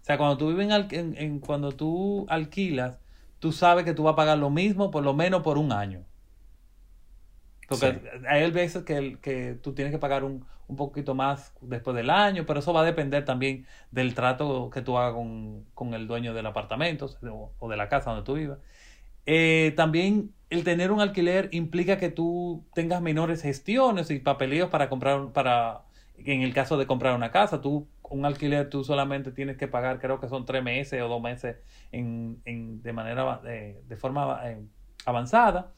O 0.02 0.04
sea, 0.04 0.18
cuando 0.18 0.36
tú 0.36 0.48
vives 0.48 0.68
en, 0.90 1.16
en, 1.16 1.38
cuando 1.40 1.72
tú 1.72 2.26
alquilas, 2.28 2.98
tú 3.38 3.52
sabes 3.52 3.84
que 3.84 3.94
tú 3.94 4.02
vas 4.02 4.14
a 4.14 4.16
pagar 4.16 4.38
lo 4.38 4.50
mismo 4.50 4.90
por 4.90 5.04
lo 5.04 5.14
menos 5.14 5.42
por 5.42 5.58
un 5.58 5.72
año. 5.72 6.04
Porque 7.68 8.02
hay 8.28 8.50
veces 8.50 8.82
que, 8.84 9.18
que 9.22 9.54
tú 9.62 9.72
tienes 9.74 9.92
que 9.92 9.98
pagar 9.98 10.24
un, 10.24 10.44
un, 10.66 10.76
poquito 10.76 11.14
más 11.14 11.54
después 11.62 11.96
del 11.96 12.10
año, 12.10 12.44
pero 12.46 12.60
eso 12.60 12.72
va 12.72 12.82
a 12.82 12.84
depender 12.84 13.24
también 13.24 13.66
del 13.90 14.14
trato 14.14 14.68
que 14.70 14.82
tú 14.82 14.98
hagas 14.98 15.14
con, 15.14 15.64
con 15.72 15.94
el 15.94 16.06
dueño 16.06 16.34
del 16.34 16.46
apartamento 16.46 17.06
o, 17.58 17.68
de 17.68 17.76
la 17.76 17.88
casa 17.88 18.10
donde 18.10 18.24
tú 18.24 18.34
vivas. 18.34 18.58
Eh, 19.24 19.72
también 19.76 20.34
el 20.52 20.64
tener 20.64 20.90
un 20.92 21.00
alquiler 21.00 21.48
implica 21.52 21.98
que 21.98 22.10
tú 22.10 22.66
tengas 22.74 23.02
menores 23.02 23.42
gestiones 23.42 24.10
y 24.10 24.18
papeleos 24.20 24.70
para 24.70 24.88
comprar, 24.88 25.32
para, 25.32 25.82
en 26.16 26.42
el 26.42 26.54
caso 26.54 26.76
de 26.78 26.86
comprar 26.86 27.14
una 27.16 27.30
casa, 27.30 27.60
tú 27.60 27.88
un 28.02 28.26
alquiler 28.26 28.68
tú 28.68 28.84
solamente 28.84 29.32
tienes 29.32 29.56
que 29.56 29.68
pagar, 29.68 29.98
creo 29.98 30.20
que 30.20 30.28
son 30.28 30.44
tres 30.44 30.62
meses 30.62 31.00
o 31.02 31.08
dos 31.08 31.22
meses 31.22 31.56
en, 31.92 32.42
en 32.44 32.82
de 32.82 32.92
manera, 32.92 33.38
de, 33.42 33.82
de 33.88 33.96
forma 33.96 34.40
eh, 34.50 34.58
avanzada. 35.06 35.72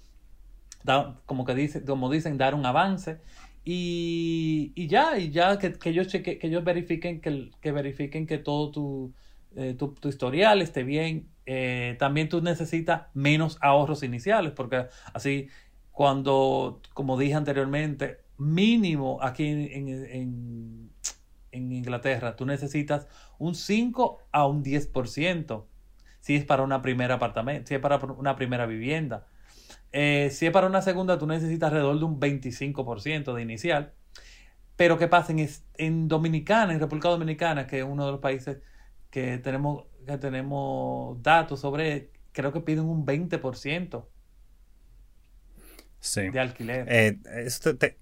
como 1.26 1.44
que 1.44 1.54
dice, 1.54 1.84
como 1.84 2.10
dicen, 2.10 2.38
dar 2.38 2.54
un 2.54 2.66
avance. 2.66 3.20
Y, 3.64 4.72
y 4.76 4.88
ya, 4.88 5.18
y 5.18 5.30
ya 5.30 5.58
que, 5.58 5.72
que 5.72 5.90
ellos 5.90 6.08
cheque, 6.08 6.38
que 6.38 6.48
ellos 6.48 6.64
verifiquen 6.64 7.20
que, 7.20 7.50
que 7.60 7.72
verifiquen 7.72 8.26
que 8.26 8.38
todo 8.38 8.70
tu, 8.70 9.14
eh, 9.56 9.74
tu, 9.74 9.94
historial 10.08 10.62
esté 10.62 10.82
bien. 10.82 11.28
Eh, 11.46 11.96
también 11.98 12.28
tú 12.28 12.40
necesitas 12.40 13.02
menos 13.14 13.58
ahorros 13.60 14.02
iniciales, 14.02 14.52
porque 14.52 14.86
así 15.12 15.48
cuando, 15.92 16.80
como 16.92 17.18
dije 17.18 17.34
anteriormente, 17.34 18.20
mínimo 18.38 19.18
aquí 19.22 19.46
en, 19.46 19.88
en, 19.88 20.90
en 21.52 21.72
Inglaterra, 21.72 22.36
tú 22.36 22.46
necesitas 22.46 23.06
un 23.38 23.54
5 23.54 24.18
a 24.32 24.46
un 24.46 24.64
10%, 24.64 25.64
si 26.20 26.36
es 26.36 26.44
para 26.44 26.62
una 26.62 26.82
primera 26.82 27.14
apartamento, 27.14 27.68
si 27.68 27.74
es 27.74 27.80
para 27.80 27.96
una 27.98 28.36
primera 28.36 28.66
vivienda. 28.66 29.26
Eh, 29.92 30.30
si 30.32 30.46
es 30.46 30.52
para 30.52 30.66
una 30.66 30.82
segunda, 30.82 31.18
tú 31.18 31.26
necesitas 31.26 31.68
alrededor 31.68 31.98
de 31.98 32.04
un 32.04 32.18
25% 32.20 33.32
de 33.32 33.42
inicial. 33.42 33.92
Pero 34.76 34.98
¿qué 34.98 35.06
pasa? 35.06 35.32
En, 35.32 35.48
en 35.78 36.08
Dominicana, 36.08 36.72
en 36.72 36.80
República 36.80 37.08
Dominicana, 37.08 37.66
que 37.68 37.78
es 37.78 37.84
uno 37.84 38.06
de 38.06 38.12
los 38.12 38.20
países 38.20 38.58
que 39.14 39.38
tenemos, 39.38 39.84
que 40.04 40.18
tenemos 40.18 41.22
datos 41.22 41.60
sobre, 41.60 42.10
creo 42.32 42.52
que 42.52 42.60
piden 42.60 42.86
un 42.86 43.06
20% 43.06 44.04
sí. 46.00 46.30
de 46.30 46.40
alquiler. 46.40 46.84
Eh, 46.88 47.18
esto 47.46 47.76
te, 47.76 47.96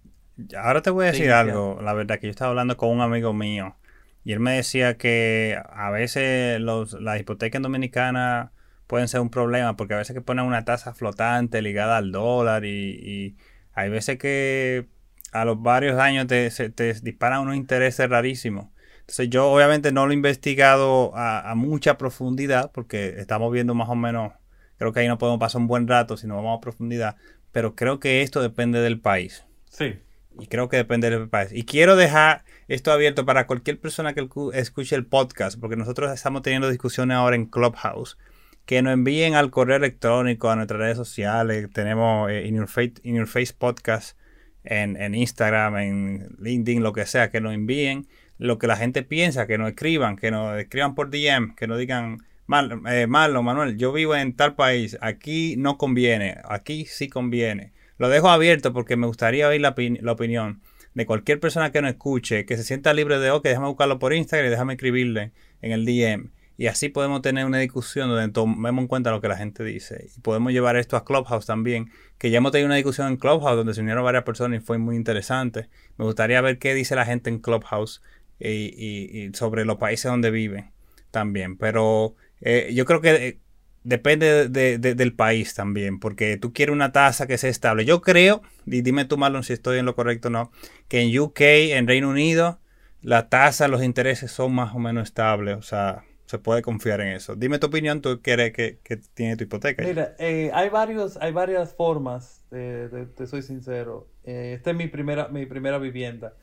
ahora 0.56 0.80
te 0.80 0.88
voy 0.88 1.04
a 1.04 1.12
decir 1.12 1.30
algo, 1.30 1.78
la 1.82 1.92
verdad, 1.92 2.18
que 2.18 2.28
yo 2.28 2.30
estaba 2.30 2.48
hablando 2.48 2.78
con 2.78 2.88
un 2.88 3.02
amigo 3.02 3.34
mío 3.34 3.76
y 4.24 4.32
él 4.32 4.40
me 4.40 4.54
decía 4.54 4.96
que 4.96 5.60
a 5.70 5.90
veces 5.90 6.58
los, 6.62 6.94
las 6.94 7.20
hipotecas 7.20 7.58
en 7.58 7.64
Dominicana 7.64 8.52
pueden 8.86 9.06
ser 9.06 9.20
un 9.20 9.28
problema 9.28 9.76
porque 9.76 9.92
a 9.92 9.98
veces 9.98 10.14
que 10.14 10.22
ponen 10.22 10.46
una 10.46 10.64
tasa 10.64 10.94
flotante 10.94 11.60
ligada 11.60 11.98
al 11.98 12.10
dólar 12.10 12.64
y, 12.64 13.36
hay 13.74 13.90
veces 13.90 14.16
que 14.16 14.86
a 15.32 15.44
los 15.44 15.60
varios 15.60 15.98
años 15.98 16.26
te, 16.26 16.48
te 16.50 16.94
disparan 16.94 17.42
unos 17.42 17.56
intereses 17.56 18.08
rarísimos. 18.08 18.68
Entonces 19.12 19.28
yo 19.28 19.50
obviamente 19.50 19.92
no 19.92 20.06
lo 20.06 20.12
he 20.12 20.14
investigado 20.14 21.14
a, 21.14 21.50
a, 21.50 21.54
mucha 21.54 21.98
profundidad 21.98 22.72
porque 22.72 23.16
estamos 23.18 23.52
viendo 23.52 23.74
más 23.74 23.90
o 23.90 23.94
menos, 23.94 24.32
creo 24.78 24.94
que 24.94 25.00
ahí 25.00 25.08
no 25.08 25.18
podemos 25.18 25.38
pasar 25.38 25.60
un 25.60 25.66
buen 25.66 25.86
rato 25.86 26.16
si 26.16 26.26
no 26.26 26.36
vamos 26.36 26.56
a 26.56 26.60
profundidad, 26.62 27.16
pero 27.50 27.74
creo 27.74 28.00
que 28.00 28.22
esto 28.22 28.40
depende 28.40 28.80
del 28.80 29.00
país. 29.00 29.44
Sí. 29.68 29.98
Y 30.40 30.46
creo 30.46 30.70
que 30.70 30.78
depende 30.78 31.10
del 31.10 31.28
país. 31.28 31.50
Y 31.52 31.64
quiero 31.64 31.94
dejar 31.94 32.44
esto 32.68 32.90
abierto 32.90 33.26
para 33.26 33.46
cualquier 33.46 33.78
persona 33.78 34.14
que 34.14 34.26
escuche 34.54 34.96
el 34.96 35.04
podcast, 35.04 35.60
porque 35.60 35.76
nosotros 35.76 36.10
estamos 36.10 36.40
teniendo 36.40 36.70
discusiones 36.70 37.14
ahora 37.14 37.36
en 37.36 37.44
Clubhouse. 37.44 38.16
Que 38.64 38.80
nos 38.80 38.94
envíen 38.94 39.34
al 39.34 39.50
correo 39.50 39.76
electrónico, 39.76 40.48
a 40.48 40.56
nuestras 40.56 40.80
redes 40.80 40.96
sociales. 40.96 41.68
Tenemos 41.74 42.30
eh, 42.30 42.46
In, 42.46 42.54
Your 42.54 42.68
Face, 42.68 42.94
In 43.02 43.16
Your 43.16 43.26
Face 43.26 43.52
Podcast 43.52 44.16
en, 44.64 44.96
en 44.96 45.14
Instagram, 45.14 45.76
en 45.76 46.36
LinkedIn, 46.38 46.82
lo 46.82 46.94
que 46.94 47.04
sea, 47.04 47.30
que 47.30 47.42
nos 47.42 47.52
envíen 47.52 48.08
lo 48.42 48.58
que 48.58 48.66
la 48.66 48.76
gente 48.76 49.02
piensa, 49.02 49.46
que 49.46 49.58
nos 49.58 49.68
escriban, 49.68 50.16
que 50.16 50.30
nos 50.30 50.58
escriban 50.58 50.94
por 50.94 51.10
DM, 51.10 51.54
que 51.54 51.66
nos 51.66 51.78
digan, 51.78 52.18
Mal, 52.46 52.82
eh, 52.88 53.06
Manuel, 53.06 53.78
yo 53.78 53.92
vivo 53.92 54.16
en 54.16 54.34
tal 54.34 54.54
país, 54.56 54.98
aquí 55.00 55.54
no 55.56 55.78
conviene, 55.78 56.38
aquí 56.44 56.84
sí 56.86 57.08
conviene 57.08 57.72
lo 58.02 58.08
dejo 58.08 58.30
abierto 58.30 58.72
porque 58.72 58.96
me 58.96 59.06
gustaría 59.06 59.46
oír 59.46 59.60
la, 59.60 59.76
opinión 60.12 60.60
de 60.92 61.06
cualquier 61.06 61.38
persona 61.38 61.70
que 61.70 61.80
nos 61.80 61.92
escuche, 61.92 62.44
que 62.46 62.56
se 62.56 62.64
sienta 62.64 62.92
libre 62.92 63.20
de, 63.20 63.30
ok, 63.30 63.44
déjame 63.44 63.68
buscarlo 63.68 64.00
por 64.00 64.12
Instagram 64.12 64.48
y 64.48 64.50
déjame 64.50 64.72
escribirle 64.72 65.30
en 65.60 65.70
el 65.70 65.84
DM. 65.84 66.32
Y 66.58 66.66
así 66.66 66.88
podemos 66.88 67.22
tener 67.22 67.46
una 67.46 67.58
discusión 67.58 68.08
donde 68.08 68.28
tomemos 68.32 68.82
en 68.82 68.88
cuenta 68.88 69.12
lo 69.12 69.20
que 69.20 69.28
la 69.28 69.36
gente 69.36 69.62
dice. 69.62 70.08
Y 70.16 70.20
podemos 70.20 70.52
llevar 70.52 70.76
esto 70.76 70.96
a 70.96 71.04
Clubhouse 71.04 71.46
también, 71.46 71.92
que 72.18 72.30
ya 72.30 72.38
hemos 72.38 72.50
tenido 72.50 72.66
una 72.66 72.74
discusión 72.74 73.06
en 73.06 73.18
Clubhouse 73.18 73.56
donde 73.56 73.72
se 73.72 73.82
unieron 73.82 74.02
varias 74.02 74.24
personas 74.24 74.60
y 74.60 74.64
fue 74.64 74.78
muy 74.78 74.96
interesante. 74.96 75.68
Me 75.96 76.04
gustaría 76.04 76.40
ver 76.40 76.58
qué 76.58 76.74
dice 76.74 76.96
la 76.96 77.06
gente 77.06 77.30
en 77.30 77.38
Clubhouse 77.38 78.02
y, 78.38 79.30
sobre 79.34 79.64
los 79.64 79.76
países 79.76 80.10
donde 80.10 80.30
viven 80.30 80.72
también. 81.10 81.56
Pero 81.56 82.14
eh, 82.40 82.72
yo 82.74 82.84
creo 82.84 83.00
que 83.00 83.28
eh, 83.28 83.38
depende 83.84 84.48
de, 84.48 84.78
del 84.78 85.14
país 85.14 85.54
también, 85.54 85.98
porque 85.98 86.36
tú 86.36 86.52
quieres 86.52 86.72
una 86.72 86.92
tasa 86.92 87.26
que 87.26 87.38
sea 87.38 87.50
estable. 87.50 87.84
Yo 87.84 88.00
creo, 88.00 88.42
y 88.66 88.82
dime 88.82 89.04
tú, 89.04 89.16
Marlon, 89.16 89.44
si 89.44 89.52
estoy 89.52 89.78
en 89.78 89.86
lo 89.86 89.94
correcto 89.94 90.28
o 90.28 90.30
no, 90.30 90.50
que 90.88 91.00
en 91.00 91.18
UK, 91.18 91.40
en 91.40 91.86
Reino 91.86 92.08
Unido, 92.08 92.60
la 93.00 93.28
tasa, 93.28 93.68
los 93.68 93.82
intereses 93.82 94.30
son 94.30 94.54
más 94.54 94.74
o 94.74 94.78
menos 94.78 95.08
estables, 95.08 95.56
o 95.56 95.62
sea, 95.62 96.04
se 96.26 96.38
puede 96.38 96.62
confiar 96.62 97.00
en 97.00 97.08
eso. 97.08 97.34
Dime 97.34 97.58
tu 97.58 97.66
opinión, 97.66 98.00
tú 98.00 98.20
quieres 98.22 98.52
que, 98.52 98.78
que 98.82 98.96
tiene 98.96 99.36
tu 99.36 99.44
hipoteca. 99.44 99.82
Mira, 99.82 100.14
eh, 100.18 100.50
hay, 100.54 100.68
varios, 100.68 101.16
hay 101.18 101.32
varias 101.32 101.74
formas, 101.74 102.44
te 102.50 103.26
soy 103.26 103.42
sincero. 103.42 104.08
Eh, 104.24 104.54
esta 104.56 104.70
es 104.70 104.76
mi 104.76 104.86
primera, 104.86 105.28
mi 105.28 105.46
primera 105.46 105.78
vivienda 105.78 106.34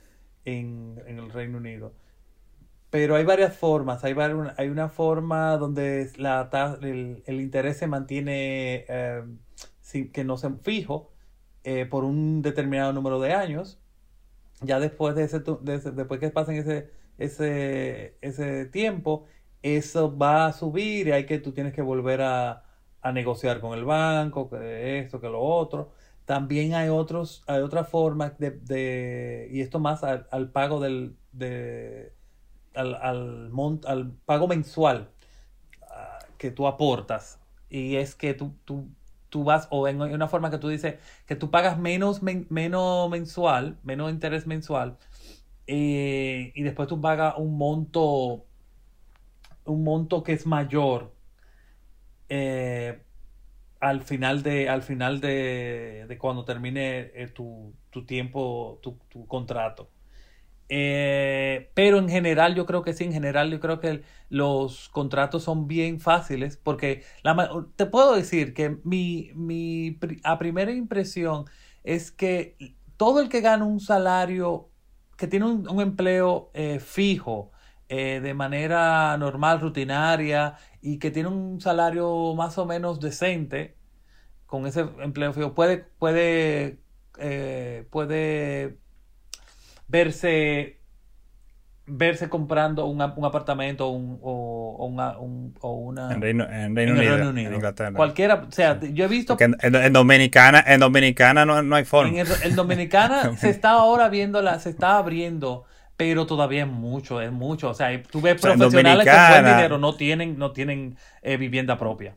en, 0.57 1.01
en 1.07 1.19
el 1.19 1.31
Reino 1.31 1.57
Unido. 1.57 1.93
Pero 2.89 3.15
hay 3.15 3.23
varias 3.23 3.55
formas. 3.57 4.03
Hay, 4.03 4.15
hay 4.57 4.67
una 4.69 4.89
forma 4.89 5.57
donde 5.57 6.11
la, 6.17 6.49
el, 6.81 7.23
el 7.25 7.41
interés 7.41 7.77
se 7.77 7.87
mantiene 7.87 8.85
eh, 8.89 9.23
sin, 9.81 10.11
que 10.11 10.23
no 10.23 10.37
se 10.37 10.49
fijo 10.63 11.11
eh, 11.63 11.85
por 11.85 12.03
un 12.03 12.41
determinado 12.41 12.93
número 12.93 13.19
de 13.19 13.33
años. 13.33 13.79
Ya 14.61 14.79
después 14.79 15.15
de 15.15 15.23
ese, 15.23 15.39
después 15.39 16.19
que 16.19 16.29
pasen 16.31 16.55
ese, 16.57 16.91
ese, 17.17 18.17
ese 18.21 18.65
tiempo, 18.65 19.25
eso 19.61 20.17
va 20.17 20.47
a 20.47 20.53
subir 20.53 21.07
y 21.07 21.11
hay 21.11 21.25
que 21.25 21.39
tú 21.39 21.53
tienes 21.53 21.73
que 21.73 21.81
volver 21.81 22.21
a, 22.21 22.63
a 23.01 23.11
negociar 23.11 23.61
con 23.61 23.77
el 23.77 23.85
banco, 23.85 24.49
que 24.49 24.99
esto, 24.99 25.21
que 25.21 25.27
lo 25.29 25.41
otro. 25.41 25.91
También 26.29 26.75
hay 26.75 26.89
otros, 26.89 27.43
hay 27.47 27.61
otra 27.61 27.83
forma 27.83 28.31
de, 28.37 28.51
de 28.51 29.49
y 29.51 29.61
esto 29.61 29.79
más 29.79 30.03
al, 30.03 30.27
al 30.31 30.51
pago 30.51 30.79
del, 30.79 31.17
de, 31.31 32.13
al, 32.75 32.95
al, 32.95 33.51
al 33.87 34.11
pago 34.25 34.47
mensual 34.47 35.09
ah, 35.89 36.19
que 36.37 36.51
tú 36.51 36.67
aportas. 36.67 37.39
Y 37.69 37.97
es 37.97 38.15
que 38.15 38.33
tú, 38.35 38.53
tú, 38.65 38.87
tú 39.29 39.43
vas, 39.43 39.67
o 39.71 39.87
en 39.87 40.01
una 40.01 40.27
forma 40.27 40.51
que 40.51 40.59
tú 40.59 40.69
dices, 40.69 40.95
que 41.27 41.35
tú 41.35 41.51
pagas 41.51 41.79
menos, 41.79 42.21
menos 42.23 43.09
mensual, 43.09 43.77
menos 43.83 44.11
interés 44.11 44.47
mensual, 44.47 44.97
eh, 45.67 46.51
y 46.55 46.63
después 46.63 46.87
tú 46.89 47.01
pagas 47.01 47.35
un 47.37 47.57
monto, 47.57 48.45
un 49.65 49.83
monto 49.85 50.21
que 50.23 50.33
es 50.33 50.45
mayor 50.45 51.13
eh, 52.29 53.01
al 53.79 54.03
final 54.03 54.43
de, 54.43 54.69
al 54.69 54.83
final 54.83 55.21
de, 55.21 56.05
de 56.07 56.17
cuando 56.17 56.45
termine 56.45 57.11
eh, 57.13 57.27
tu, 57.33 57.73
tu, 57.89 58.05
tiempo, 58.05 58.79
tu, 58.81 58.97
tu 59.09 59.25
contrato. 59.27 59.89
Eh, 60.69 61.71
pero 61.73 61.97
en 61.97 62.09
general, 62.09 62.55
yo 62.55 62.65
creo 62.65 62.83
que 62.83 62.93
sí, 62.93 63.03
en 63.05 63.13
general, 63.13 63.51
yo 63.51 63.59
creo 63.59 63.79
que 63.79 64.03
los 64.29 64.89
contratos 64.89 65.43
son 65.43 65.67
bien 65.67 65.99
fáciles 65.99 66.57
porque 66.57 67.03
la, 67.23 67.65
te 67.75 67.85
puedo 67.87 68.15
decir 68.15 68.53
que 68.53 68.77
mi, 68.83 69.31
mi, 69.35 69.97
a 70.23 70.37
primera 70.39 70.71
impresión, 70.71 71.45
es 71.83 72.11
que 72.11 72.55
todo 72.97 73.21
el 73.21 73.29
que 73.29 73.41
gana 73.41 73.65
un 73.65 73.79
salario, 73.79 74.69
que 75.17 75.27
tiene 75.27 75.45
un, 75.47 75.81
empleo 75.81 76.51
eh, 76.53 76.79
fijo, 76.79 77.51
de 77.89 78.33
manera 78.35 79.17
normal, 79.17 79.59
rutinaria, 79.61 80.55
y 80.81 80.99
que 80.99 81.11
tiene 81.11 81.29
un 81.29 81.61
salario 81.61 82.33
más 82.35 82.57
o 82.57 82.65
menos 82.65 82.99
decente, 82.99 83.75
con 84.45 84.65
ese 84.65 84.85
empleo 85.01 85.33
fijo, 85.33 85.53
puede, 85.53 85.77
puede, 85.77 86.79
eh, 87.19 87.85
puede 87.91 88.77
verse 89.87 90.79
verse 91.89 92.29
comprando 92.29 92.85
un, 92.85 93.01
un 93.01 93.25
apartamento 93.25 93.89
un, 93.89 94.19
o, 94.21 94.85
una, 94.87 95.17
o 95.17 95.73
una... 95.73 96.11
En 96.13 96.21
Reino, 96.21 96.47
en 96.49 96.75
Reino, 96.75 96.93
Unido, 96.93 97.29
En 97.29 97.53
Inglaterra. 97.55 97.93
Cualquiera, 97.93 98.45
o 98.47 98.51
sea, 98.51 98.79
yo 98.79 99.05
he 99.05 99.07
visto... 99.07 99.37
En, 99.39 99.55
en, 99.61 99.93
Dominicana, 99.93 100.63
en 100.65 100.79
Dominicana 100.79 101.45
no, 101.45 101.61
no 101.61 101.75
hay 101.75 101.85
forma. 101.85 102.19
En, 102.43 102.55
Dominicana 102.55 103.35
se 103.37 103.49
está 103.49 103.71
ahora 103.71 104.09
viendo, 104.09 104.41
la, 104.41 104.59
se 104.59 104.69
está 104.69 104.97
abriendo, 104.97 105.65
pero 105.99 106.25
todavía 106.25 106.61
es 106.61 106.69
mucho, 106.69 107.19
es 107.19 107.29
mucho. 107.29 107.69
O 107.69 107.73
sea, 107.73 108.01
tú 108.03 108.21
ves 108.21 108.39
profesionales 108.39 109.03
que 109.03 109.11
con 109.11 109.43
buen 109.43 109.53
dinero 109.53 109.77
no 109.77 109.95
tienen, 109.95 110.39
no 110.39 110.53
tienen 110.53 110.95
eh, 111.21 111.35
vivienda 111.35 111.77
propia. 111.77 112.15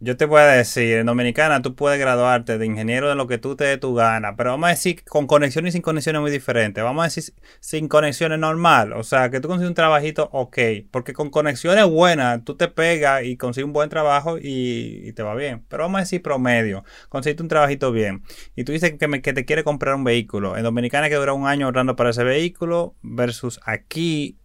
Yo 0.00 0.16
te 0.16 0.26
voy 0.26 0.40
a 0.40 0.46
decir, 0.46 0.98
en 0.98 1.06
Dominicana 1.06 1.60
tú 1.60 1.74
puedes 1.74 1.98
graduarte 1.98 2.56
de 2.56 2.64
ingeniero 2.64 3.08
de 3.08 3.16
lo 3.16 3.26
que 3.26 3.36
tú 3.36 3.56
te 3.56 3.64
dé 3.64 3.78
tu 3.78 3.94
gana, 3.94 4.36
pero 4.36 4.50
vamos 4.50 4.68
a 4.68 4.70
decir 4.70 5.02
con 5.04 5.26
conexión 5.26 5.66
y 5.66 5.72
sin 5.72 5.82
conexión 5.82 6.14
es 6.14 6.22
muy 6.22 6.30
diferente. 6.30 6.82
Vamos 6.82 7.02
a 7.02 7.06
decir 7.06 7.34
sin 7.58 7.88
conexión 7.88 8.32
es 8.32 8.38
normal, 8.38 8.92
o 8.92 9.02
sea, 9.02 9.28
que 9.28 9.40
tú 9.40 9.48
consigues 9.48 9.70
un 9.70 9.74
trabajito, 9.74 10.28
ok, 10.32 10.56
porque 10.92 11.14
con 11.14 11.30
conexiones 11.30 11.84
buenas 11.86 12.44
tú 12.44 12.56
te 12.56 12.68
pegas 12.68 13.24
y 13.24 13.36
consigues 13.36 13.66
un 13.66 13.72
buen 13.72 13.90
trabajo 13.90 14.38
y, 14.40 15.12
te 15.14 15.24
va 15.24 15.34
bien. 15.34 15.64
Pero 15.68 15.82
vamos 15.82 15.98
a 15.98 16.02
decir 16.02 16.22
promedio, 16.22 16.84
conseguiste 17.08 17.42
un 17.42 17.48
trabajito 17.48 17.90
bien 17.90 18.22
y 18.54 18.62
tú 18.62 18.70
dices 18.70 18.94
que, 18.96 19.20
que 19.20 19.32
te 19.32 19.44
quiere 19.44 19.64
comprar 19.64 19.96
un 19.96 20.04
vehículo. 20.04 20.56
En 20.56 20.62
Dominicana 20.62 21.08
que 21.08 21.16
durar 21.16 21.34
un 21.34 21.48
año 21.48 21.66
ahorrando 21.66 21.96
para 21.96 22.10
ese 22.10 22.22
vehículo 22.22 22.94
versus 23.02 23.58
aquí 23.64 24.38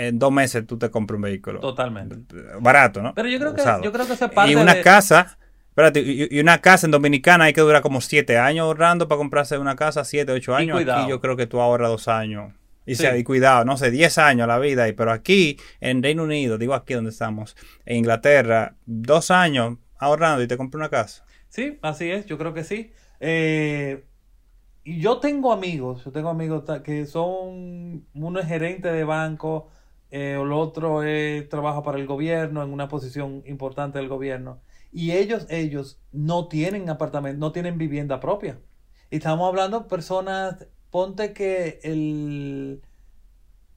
en 0.00 0.18
dos 0.18 0.32
meses 0.32 0.66
tú 0.66 0.78
te 0.78 0.90
compras 0.90 1.16
un 1.16 1.22
vehículo. 1.22 1.60
Totalmente. 1.60 2.16
Barato, 2.58 3.02
¿no? 3.02 3.14
Pero 3.14 3.28
yo 3.28 3.38
creo 3.38 3.54
que, 3.54 3.62
yo 3.82 3.92
creo 3.92 4.06
que 4.06 4.14
es 4.14 4.18
parte 4.18 4.50
Y 4.50 4.54
una 4.54 4.80
casa, 4.80 5.36
espérate, 5.68 6.00
y, 6.00 6.40
una 6.40 6.58
casa 6.60 6.86
en 6.86 6.90
Dominicana 6.90 7.44
hay 7.44 7.52
que 7.52 7.60
durar 7.60 7.82
como 7.82 8.00
siete 8.00 8.38
años 8.38 8.64
ahorrando 8.64 9.08
para 9.08 9.18
comprarse 9.18 9.58
una 9.58 9.76
casa, 9.76 10.04
siete, 10.04 10.32
ocho 10.32 10.54
años. 10.54 10.80
Aquí 10.80 11.10
yo 11.10 11.20
creo 11.20 11.36
que 11.36 11.46
tú 11.46 11.60
ahorras 11.60 11.90
dos 11.90 12.08
años. 12.08 12.52
Y, 12.86 12.94
sea, 12.94 13.16
y 13.16 13.22
cuidado, 13.24 13.64
no 13.64 13.76
sé, 13.76 13.90
diez 13.90 14.16
años 14.16 14.48
la 14.48 14.58
vida. 14.58 14.88
Y, 14.88 14.94
pero 14.94 15.12
aquí, 15.12 15.58
en 15.80 16.02
Reino 16.02 16.24
Unido, 16.24 16.56
digo 16.56 16.74
aquí 16.74 16.94
donde 16.94 17.10
estamos, 17.10 17.54
en 17.84 17.98
Inglaterra, 17.98 18.74
dos 18.86 19.30
años 19.30 19.76
ahorrando 19.98 20.42
y 20.42 20.48
te 20.48 20.56
compras 20.56 20.78
una 20.78 20.88
casa. 20.88 21.24
Sí, 21.48 21.78
así 21.82 22.10
es, 22.10 22.24
yo 22.24 22.38
creo 22.38 22.54
que 22.54 22.64
sí. 22.64 22.90
Eh, 23.20 24.02
y 24.82 24.98
yo 25.00 25.18
tengo 25.18 25.52
amigos, 25.52 26.04
yo 26.04 26.10
tengo 26.10 26.30
amigos 26.30 26.64
que 26.82 27.04
son 27.04 28.06
unos 28.14 28.46
gerentes 28.46 28.92
de 28.92 29.04
banco, 29.04 29.68
eh, 30.10 30.36
o 30.36 30.56
otro 30.56 31.00
trabaja 31.48 31.82
para 31.82 31.98
el 31.98 32.06
gobierno, 32.06 32.62
en 32.62 32.72
una 32.72 32.88
posición 32.88 33.42
importante 33.46 33.98
del 33.98 34.08
gobierno, 34.08 34.60
y 34.92 35.12
ellos, 35.12 35.46
ellos 35.50 36.00
no 36.12 36.48
tienen 36.48 36.90
apartamento, 36.90 37.38
no 37.38 37.52
tienen 37.52 37.78
vivienda 37.78 38.20
propia. 38.20 38.58
Y 39.10 39.16
estamos 39.16 39.48
hablando 39.48 39.80
de 39.80 39.88
personas, 39.88 40.66
ponte 40.90 41.32
que 41.32 41.80
el, 41.82 42.82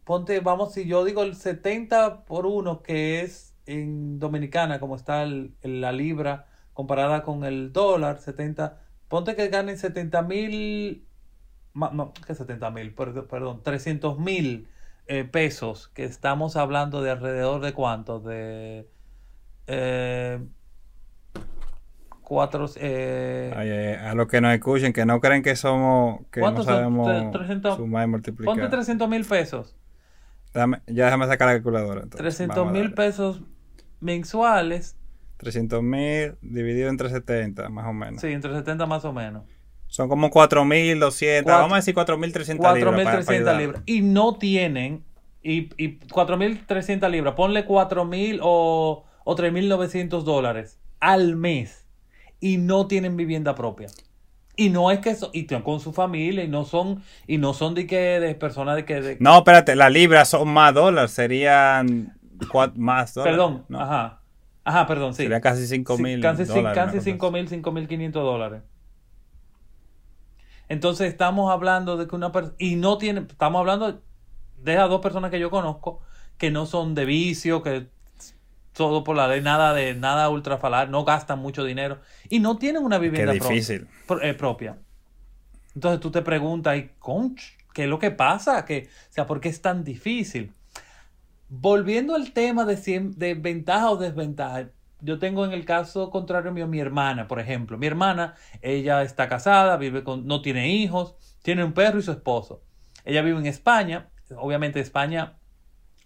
ponte, 0.03 0.39
vamos, 0.39 0.73
si 0.73 0.85
yo 0.85 1.03
digo 1.05 1.23
el 1.23 1.35
70 1.35 2.25
por 2.25 2.45
uno 2.45 2.81
que 2.81 3.21
es 3.21 3.55
en 3.65 4.19
Dominicana, 4.19 4.79
como 4.79 4.95
está 4.95 5.25
la 5.25 5.91
libra 5.91 6.47
comparada 6.73 7.23
con 7.23 7.45
el 7.45 7.71
dólar, 7.73 8.19
70, 8.19 8.81
ponte 9.07 9.35
que 9.35 9.47
ganen 9.49 9.77
70 9.77 10.21
mil, 10.23 11.07
no, 11.73 12.13
que 12.25 12.35
70 12.35 12.71
mil, 12.71 12.93
perdón 12.93 13.61
300 13.63 14.19
mil 14.19 14.67
eh, 15.07 15.23
pesos, 15.25 15.89
que 15.93 16.05
estamos 16.05 16.55
hablando 16.55 17.01
de 17.01 17.11
alrededor 17.11 17.61
de 17.61 17.73
cuánto, 17.73 18.19
de 18.19 18.87
eh, 19.67 20.39
cuatro... 22.21 22.67
Eh, 22.77 23.99
a 24.01 24.15
los 24.15 24.27
que 24.27 24.41
nos 24.41 24.53
escuchen, 24.53 24.93
que 24.93 25.05
no 25.05 25.19
creen 25.19 25.43
que 25.43 25.55
somos, 25.55 26.21
que 26.31 26.41
no 26.41 26.63
sabemos 26.63 27.31
300, 27.31 27.77
sumar 27.77 28.05
y 28.05 28.11
multiplicar. 28.11 28.55
Ponte 28.55 28.69
300 28.69 29.09
mil 29.09 29.25
pesos. 29.25 29.75
ya 30.53 31.05
déjame 31.05 31.27
sacar 31.27 31.47
la 31.49 31.53
calculadora. 31.55 32.05
300 32.05 32.71
mil 32.71 32.93
pesos 32.93 33.41
mensuales. 33.99 34.97
300 35.37 35.83
mil 35.83 36.35
dividido 36.41 36.89
entre 36.89 37.09
70, 37.09 37.69
más 37.69 37.87
o 37.87 37.93
menos. 37.93 38.21
Sí, 38.21 38.27
entre 38.27 38.53
70 38.53 38.85
más 38.85 39.03
o 39.03 39.11
menos. 39.11 39.43
Son 39.93 40.09
como 40.09 40.31
4.200, 40.31 41.45
vamos 41.45 41.73
a 41.73 41.75
decir 41.75 41.93
4.300 41.93 42.73
libras. 42.73 43.27
4.300 43.27 43.57
libras. 43.59 43.83
Y 43.85 44.01
no 44.01 44.39
tienen, 44.39 45.03
y, 45.43 45.69
y 45.77 45.99
4.300 45.99 47.11
libras, 47.11 47.35
ponle 47.35 47.67
4.000 47.67 48.39
o, 48.41 49.03
o 49.23 49.35
3.900 49.35 50.23
dólares 50.23 50.79
al 50.99 51.35
mes. 51.35 51.85
Y 52.39 52.57
no 52.57 52.87
tienen 52.87 53.15
vivienda 53.15 53.53
propia. 53.53 53.87
Y 54.55 54.71
no 54.71 54.89
es 54.89 54.97
que 54.97 55.11
eso, 55.11 55.29
y 55.31 55.45
con 55.45 55.79
su 55.79 55.93
familia, 55.93 56.43
y 56.43 56.47
no 56.47 56.65
son, 56.65 57.03
y 57.27 57.37
no 57.37 57.53
son 57.53 57.75
de 57.75 57.85
que 57.85 58.19
de 58.19 58.33
personas 58.33 58.77
de 58.77 58.85
que 58.85 59.17
No, 59.19 59.37
espérate, 59.37 59.75
las 59.75 59.91
libras 59.91 60.27
son 60.27 60.47
más 60.47 60.73
dólares, 60.73 61.11
serían 61.11 62.17
más 62.73 63.13
dólares. 63.13 63.37
Perdón, 63.37 63.65
ajá. 63.71 64.21
Ajá, 64.63 64.87
perdón, 64.87 65.13
sí. 65.13 65.21
Sería 65.21 65.39
casi 65.39 65.67
5 65.67 65.97
mil 65.99 66.19
Casi, 66.19 66.45
casi 66.45 66.99
5 66.99 67.31
mil, 67.31 67.47
5 67.47 67.71
mil 67.71 67.87
500 67.87 68.23
dólares. 68.23 68.63
Entonces 70.73 71.07
estamos 71.07 71.51
hablando 71.51 71.97
de 71.97 72.07
que 72.07 72.15
una 72.15 72.31
persona, 72.31 72.55
y 72.57 72.75
no 72.75 72.97
tiene, 72.97 73.21
estamos 73.21 73.59
hablando 73.59 74.01
de 74.57 74.77
a 74.77 74.87
dos 74.87 75.01
personas 75.01 75.29
que 75.29 75.39
yo 75.39 75.51
conozco 75.51 76.01
que 76.39 76.49
no 76.49 76.65
son 76.65 76.95
de 76.95 77.05
vicio, 77.05 77.61
que 77.61 77.87
todo 78.73 79.03
por 79.03 79.15
la 79.15 79.27
ley, 79.27 79.39
nada 79.41 79.73
de 79.75 79.93
nada 79.93 80.29
ultrafalar, 80.29 80.89
no 80.89 81.05
gastan 81.05 81.37
mucho 81.37 81.63
dinero 81.63 81.99
y 82.27 82.39
no 82.39 82.57
tienen 82.57 82.83
una 82.83 82.97
vivienda 82.97 83.33
difícil. 83.33 83.87
Eh, 84.23 84.33
propia. 84.33 84.79
Entonces 85.75 85.99
tú 85.99 86.09
te 86.09 86.23
preguntas, 86.23 86.75
¿y 86.75 86.89
conch, 86.97 87.55
qué 87.71 87.83
es 87.83 87.89
lo 87.89 87.99
que 87.99 88.09
pasa? 88.09 88.65
Que, 88.65 88.89
o 89.09 89.13
sea, 89.13 89.27
¿por 89.27 89.41
qué 89.41 89.49
es 89.49 89.61
tan 89.61 89.83
difícil? 89.83 90.51
Volviendo 91.49 92.15
al 92.15 92.31
tema 92.31 92.65
de, 92.65 93.11
de 93.15 93.35
ventaja 93.35 93.91
o 93.91 93.97
desventaja, 93.97 94.69
yo 95.03 95.19
tengo 95.19 95.43
en 95.45 95.51
el 95.51 95.65
caso 95.65 96.09
contrario 96.09 96.51
mío 96.51 96.65
mi 96.65 96.79
hermana, 96.79 97.27
por 97.27 97.39
ejemplo. 97.39 97.77
Mi 97.77 97.87
hermana, 97.87 98.35
ella 98.61 99.03
está 99.03 99.27
casada, 99.27 99.75
vive 99.77 100.03
con, 100.03 100.25
no 100.25 100.41
tiene 100.41 100.69
hijos, 100.69 101.15
tiene 101.41 101.63
un 101.63 101.73
perro 101.73 101.99
y 101.99 102.03
su 102.03 102.11
esposo. 102.11 102.63
Ella 103.03 103.21
vive 103.21 103.37
en 103.37 103.45
España. 103.45 104.09
Obviamente 104.37 104.79
España, 104.79 105.37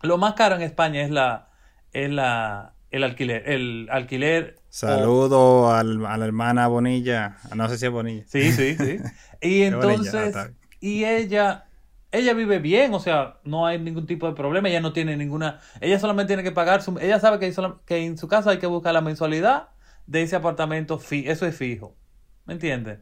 lo 0.02 0.18
más 0.18 0.34
caro 0.34 0.56
en 0.56 0.64
España 0.64 1.04
es 1.04 1.12
la, 1.12 1.50
es 1.94 2.10
la, 2.10 2.74
el 2.90 3.04
alquiler, 3.04 3.48
el 3.48 3.88
alquiler. 3.92 4.56
Saludo 4.70 5.72
a 5.72 5.84
la 5.84 6.26
hermana 6.26 6.68
Bonilla. 6.68 7.38
No 7.56 7.70
sé 7.70 7.78
si 7.78 7.86
es 7.86 7.92
Bonilla. 7.92 8.24
Sí, 8.28 8.52
sí, 8.52 8.76
sí. 8.76 8.98
Y 9.42 9.62
entonces, 9.62 10.36
y 10.80 11.06
ella 11.06 11.67
ella 12.12 12.34
vive 12.34 12.60
bien, 12.60 12.94
o 12.94 13.00
sea, 13.00 13.40
no 13.44 13.66
hay 13.66 13.80
ningún 13.80 14.06
tipo 14.06 14.28
de 14.28 14.34
problema, 14.34 14.70
ella 14.70 14.82
no 14.82 14.94
tiene 14.94 15.18
ninguna, 15.18 15.60
ella 15.82 16.00
solamente 16.00 16.30
tiene 16.30 16.44
que 16.44 16.52
pagar 16.52 16.82
su, 16.82 16.98
ella 17.00 17.20
sabe 17.20 17.40
que, 17.40 17.54
que 17.86 18.06
en 18.06 18.18
su 18.18 18.28
casa 18.28 18.52
hay 18.52 18.60
que 18.60 18.68
buscar 18.68 18.94
la 18.94 19.02
mensualidad 19.02 19.70
de 20.06 20.24
ese 20.24 20.36
apartamento, 20.36 21.00
eso 21.12 21.46
es 21.46 21.56
fijo, 21.56 21.96
¿me 22.46 22.54
entiendes? 22.54 23.00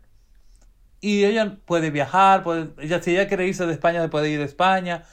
Y 1.02 1.24
ella 1.26 1.60
puede 1.66 1.92
viajar, 1.92 2.44
puede, 2.44 2.70
ella, 2.80 3.02
si 3.02 3.12
ella 3.12 3.28
quiere 3.28 3.46
irse 3.46 3.68
de 3.68 3.74
España, 3.74 4.02
se 4.02 4.10
puede 4.10 4.30
ir 4.30 4.40
de 4.40 4.46
España, 4.46 5.04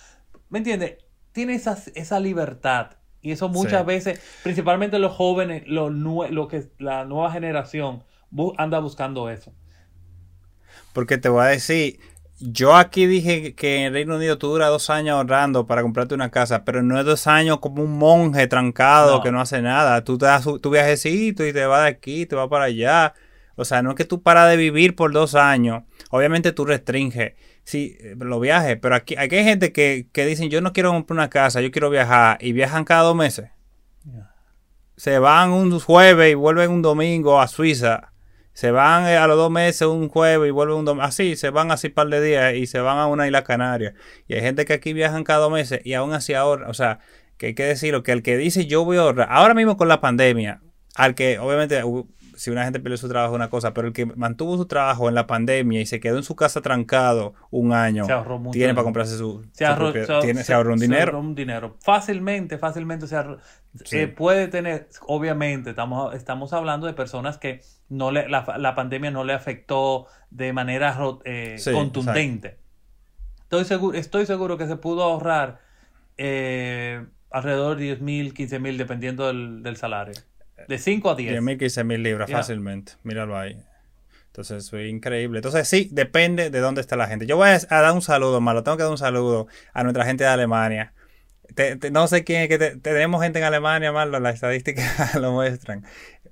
¿me 0.48 0.58
entiendes? 0.58 0.96
Tiene 1.32 1.54
esa, 1.54 1.76
esa 1.94 2.18
libertad. 2.18 2.92
Y 3.20 3.30
eso 3.30 3.48
muchas 3.48 3.84
veces, 3.86 4.20
principalmente 4.42 4.98
los 4.98 5.12
jóvenes, 5.12 5.64
lo, 5.66 5.90
lo 5.90 6.48
que 6.48 6.70
la 6.78 7.04
nueva 7.04 7.30
generación 7.30 8.04
anda 8.56 8.80
buscando 8.80 9.28
eso. 9.30 9.52
Porque 10.92 11.18
te 11.18 11.28
voy 11.28 11.42
a 11.42 11.48
decir, 11.48 12.00
yo 12.44 12.74
aquí 12.74 13.06
dije 13.06 13.54
que 13.54 13.84
en 13.84 13.92
Reino 13.92 14.16
Unido 14.16 14.36
tú 14.36 14.48
duras 14.48 14.68
dos 14.68 14.90
años 14.90 15.14
ahorrando 15.14 15.66
para 15.66 15.82
comprarte 15.82 16.14
una 16.14 16.30
casa, 16.30 16.64
pero 16.64 16.82
no 16.82 16.98
es 16.98 17.06
dos 17.06 17.28
años 17.28 17.60
como 17.60 17.84
un 17.84 17.96
monje 17.98 18.48
trancado 18.48 19.22
que 19.22 19.30
no 19.30 19.40
hace 19.40 19.62
nada. 19.62 20.02
Tú 20.02 20.18
te 20.18 20.26
das 20.26 20.44
tu 20.60 20.70
viajecito 20.70 21.46
y 21.46 21.52
te 21.52 21.64
vas 21.66 21.82
de 21.82 21.88
aquí, 21.88 22.26
te 22.26 22.34
vas 22.34 22.48
para 22.48 22.64
allá. 22.64 23.14
O 23.54 23.64
sea, 23.64 23.82
no 23.82 23.90
es 23.90 23.96
que 23.96 24.04
tú 24.04 24.22
paras 24.22 24.50
de 24.50 24.56
vivir 24.56 24.96
por 24.96 25.12
dos 25.12 25.36
años. 25.36 25.84
Obviamente 26.10 26.50
tú 26.52 26.64
restringes 26.64 27.34
sí, 27.62 27.96
los 28.18 28.40
viajes, 28.40 28.76
pero 28.80 28.96
aquí, 28.96 29.14
aquí 29.16 29.36
hay 29.36 29.44
gente 29.44 29.72
que, 29.72 30.08
que 30.12 30.26
dicen 30.26 30.50
yo 30.50 30.60
no 30.60 30.72
quiero 30.72 30.90
comprar 30.90 31.16
una 31.16 31.30
casa, 31.30 31.60
yo 31.60 31.70
quiero 31.70 31.90
viajar 31.90 32.38
y 32.40 32.52
viajan 32.52 32.84
cada 32.84 33.02
dos 33.02 33.16
meses. 33.16 33.50
Se 34.96 35.18
van 35.18 35.50
un 35.50 35.78
jueves 35.80 36.32
y 36.32 36.34
vuelven 36.34 36.70
un 36.70 36.82
domingo 36.82 37.40
a 37.40 37.48
Suiza 37.48 38.11
se 38.52 38.70
van 38.70 39.06
eh, 39.06 39.16
a 39.16 39.26
los 39.26 39.36
dos 39.36 39.50
meses 39.50 39.82
un 39.88 40.08
jueves 40.08 40.48
y 40.48 40.50
vuelven 40.50 40.76
un 40.78 40.84
domingo. 40.84 41.06
Así, 41.06 41.36
se 41.36 41.50
van 41.50 41.70
así 41.70 41.88
par 41.88 42.08
de 42.08 42.20
días 42.20 42.54
y 42.54 42.66
se 42.66 42.80
van 42.80 42.98
a 42.98 43.06
una 43.06 43.26
isla 43.26 43.44
canaria. 43.44 43.94
Y 44.28 44.34
hay 44.34 44.40
gente 44.40 44.64
que 44.64 44.74
aquí 44.74 44.92
viajan 44.92 45.24
cada 45.24 45.40
dos 45.40 45.52
meses 45.52 45.80
y 45.84 45.94
aún 45.94 46.12
así 46.12 46.34
ahorra. 46.34 46.68
O 46.68 46.74
sea, 46.74 47.00
que 47.38 47.46
hay 47.46 47.54
que 47.54 47.64
decirlo, 47.64 48.02
que 48.02 48.12
el 48.12 48.22
que 48.22 48.36
dice 48.36 48.66
yo 48.66 48.84
voy 48.84 48.98
a 48.98 49.00
ahorrar, 49.00 49.28
ahora 49.30 49.54
mismo 49.54 49.76
con 49.76 49.88
la 49.88 50.00
pandemia, 50.00 50.60
al 50.94 51.14
que 51.14 51.38
obviamente 51.38 51.82
si 52.42 52.50
una 52.50 52.64
gente 52.64 52.80
pierde 52.80 52.96
su 52.96 53.08
trabajo 53.08 53.34
es 53.34 53.36
una 53.36 53.50
cosa, 53.50 53.72
pero 53.72 53.86
el 53.86 53.94
que 53.94 54.04
mantuvo 54.04 54.56
su 54.56 54.66
trabajo 54.66 55.08
en 55.08 55.14
la 55.14 55.28
pandemia 55.28 55.80
y 55.80 55.86
se 55.86 56.00
quedó 56.00 56.16
en 56.16 56.24
su 56.24 56.34
casa 56.34 56.60
trancado 56.60 57.34
un 57.52 57.72
año, 57.72 58.04
tiene 58.50 58.74
para 58.74 58.82
comprarse 58.82 59.16
su, 59.16 59.46
se 59.52 59.64
ahorró, 59.64 59.92
tiene, 59.92 60.42
se, 60.42 60.52
ahorró 60.52 60.72
un 60.72 60.80
dinero. 60.80 61.20
un 61.20 61.36
dinero. 61.36 61.76
Fácilmente, 61.78 62.58
fácilmente 62.58 63.06
se 63.06 63.22
eh, 63.92 64.08
puede 64.08 64.48
tener, 64.48 64.88
obviamente, 65.06 65.70
estamos, 65.70 66.16
estamos 66.16 66.52
hablando 66.52 66.88
de 66.88 66.94
personas 66.94 67.38
que 67.38 67.60
no 67.88 68.10
le, 68.10 68.28
la, 68.28 68.74
pandemia 68.74 69.12
no 69.12 69.22
le 69.22 69.34
afectó 69.34 70.08
de 70.30 70.52
manera 70.52 70.98
eh, 71.24 71.60
contundente. 71.72 72.58
Estoy 73.42 73.64
seguro, 73.66 73.96
estoy 73.96 74.26
seguro 74.26 74.58
que 74.58 74.66
se 74.66 74.74
pudo 74.74 75.04
ahorrar 75.04 75.60
eh, 76.16 77.06
alrededor 77.30 77.76
de 77.76 77.84
10 77.84 78.00
mil, 78.00 78.34
15 78.34 78.58
mil, 78.58 78.78
dependiendo 78.78 79.28
del, 79.28 79.62
del 79.62 79.76
salario. 79.76 80.14
De 80.68 80.78
5 80.78 81.10
a 81.10 81.14
10. 81.14 81.30
10 81.30 81.42
mil, 81.42 81.58
15 81.58 81.84
mil 81.84 82.02
libras 82.02 82.30
fácilmente. 82.30 82.92
Míralo 83.02 83.38
ahí. 83.38 83.60
Entonces, 84.26 84.72
es 84.72 84.88
increíble. 84.88 85.38
Entonces, 85.38 85.68
sí, 85.68 85.88
depende 85.92 86.48
de 86.48 86.60
dónde 86.60 86.80
está 86.80 86.96
la 86.96 87.06
gente. 87.06 87.26
Yo 87.26 87.36
voy 87.36 87.50
a, 87.50 87.58
dar 87.58 87.92
un 87.92 88.00
saludo, 88.00 88.40
malo. 88.40 88.62
Tengo 88.62 88.78
que 88.78 88.82
dar 88.82 88.92
un 88.92 88.98
saludo 88.98 89.46
a 89.74 89.82
nuestra 89.82 90.06
gente 90.06 90.24
de 90.24 90.30
Alemania. 90.30 90.94
no 91.92 92.08
sé 92.08 92.24
quién 92.24 92.42
es 92.42 92.48
que 92.48 92.58
tenemos 92.58 93.22
gente 93.22 93.40
en 93.40 93.44
Alemania, 93.44 93.92
malo. 93.92 94.18
Las 94.20 94.36
estadísticas 94.36 95.14
lo 95.20 95.32
muestran. 95.32 95.84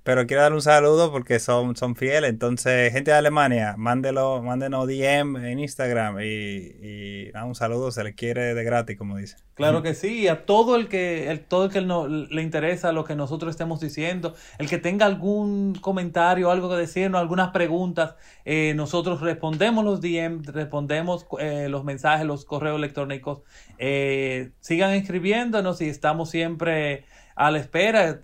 Pero 0.03 0.27
quiero 0.27 0.43
dar 0.43 0.55
un 0.55 0.63
saludo 0.63 1.13
porque 1.13 1.39
son, 1.39 1.77
son 1.77 1.95
fieles. 1.95 2.31
Entonces, 2.31 2.91
gente 2.93 3.11
de 3.11 3.19
Alemania, 3.19 3.75
mándelo, 3.77 4.43
mándenos 4.43 4.87
DM 4.87 5.37
en 5.37 5.59
Instagram 5.59 6.19
y, 6.23 7.31
un 7.45 7.55
saludo, 7.55 7.91
se 7.91 8.03
le 8.03 8.15
quiere 8.15 8.55
de 8.55 8.65
gratis, 8.65 8.97
como 8.97 9.19
dice. 9.19 9.37
Claro 9.55 9.83
que 9.83 9.95
sí, 9.95 10.27
a 10.27 10.47
todo 10.47 10.77
el 10.77 10.89
que, 10.89 11.31
el, 11.31 11.41
todo 11.41 11.67
el 11.67 11.71
que 11.71 11.83
no, 11.83 12.09
le 12.09 12.41
interesa 12.41 12.93
lo 12.93 13.05
que 13.05 13.15
nosotros 13.15 13.51
estemos 13.51 13.79
diciendo, 13.79 14.35
el 14.59 14.71
que 14.71 14.79
tenga 14.79 15.05
algún 15.05 15.75
comentario, 15.75 16.51
algo 16.51 16.71
que 16.71 16.77
decirnos, 16.77 17.21
algunas 17.21 17.51
preguntas, 17.51 18.15
eh, 18.47 18.73
nosotros 18.75 19.21
respondemos 19.21 19.85
los 19.85 20.01
DM, 20.01 20.45
respondemos 20.45 21.27
eh, 21.41 21.69
los 21.69 21.85
mensajes, 21.85 22.27
los 22.27 22.47
correos 22.47 22.79
electrónicos. 22.79 23.43
Eh, 23.77 24.53
sigan 24.61 24.93
escribiéndonos 24.93 25.83
y 25.83 25.91
estamos 25.91 26.31
siempre 26.31 27.05
a 27.37 27.51
la 27.51 27.59
espera 27.59 28.21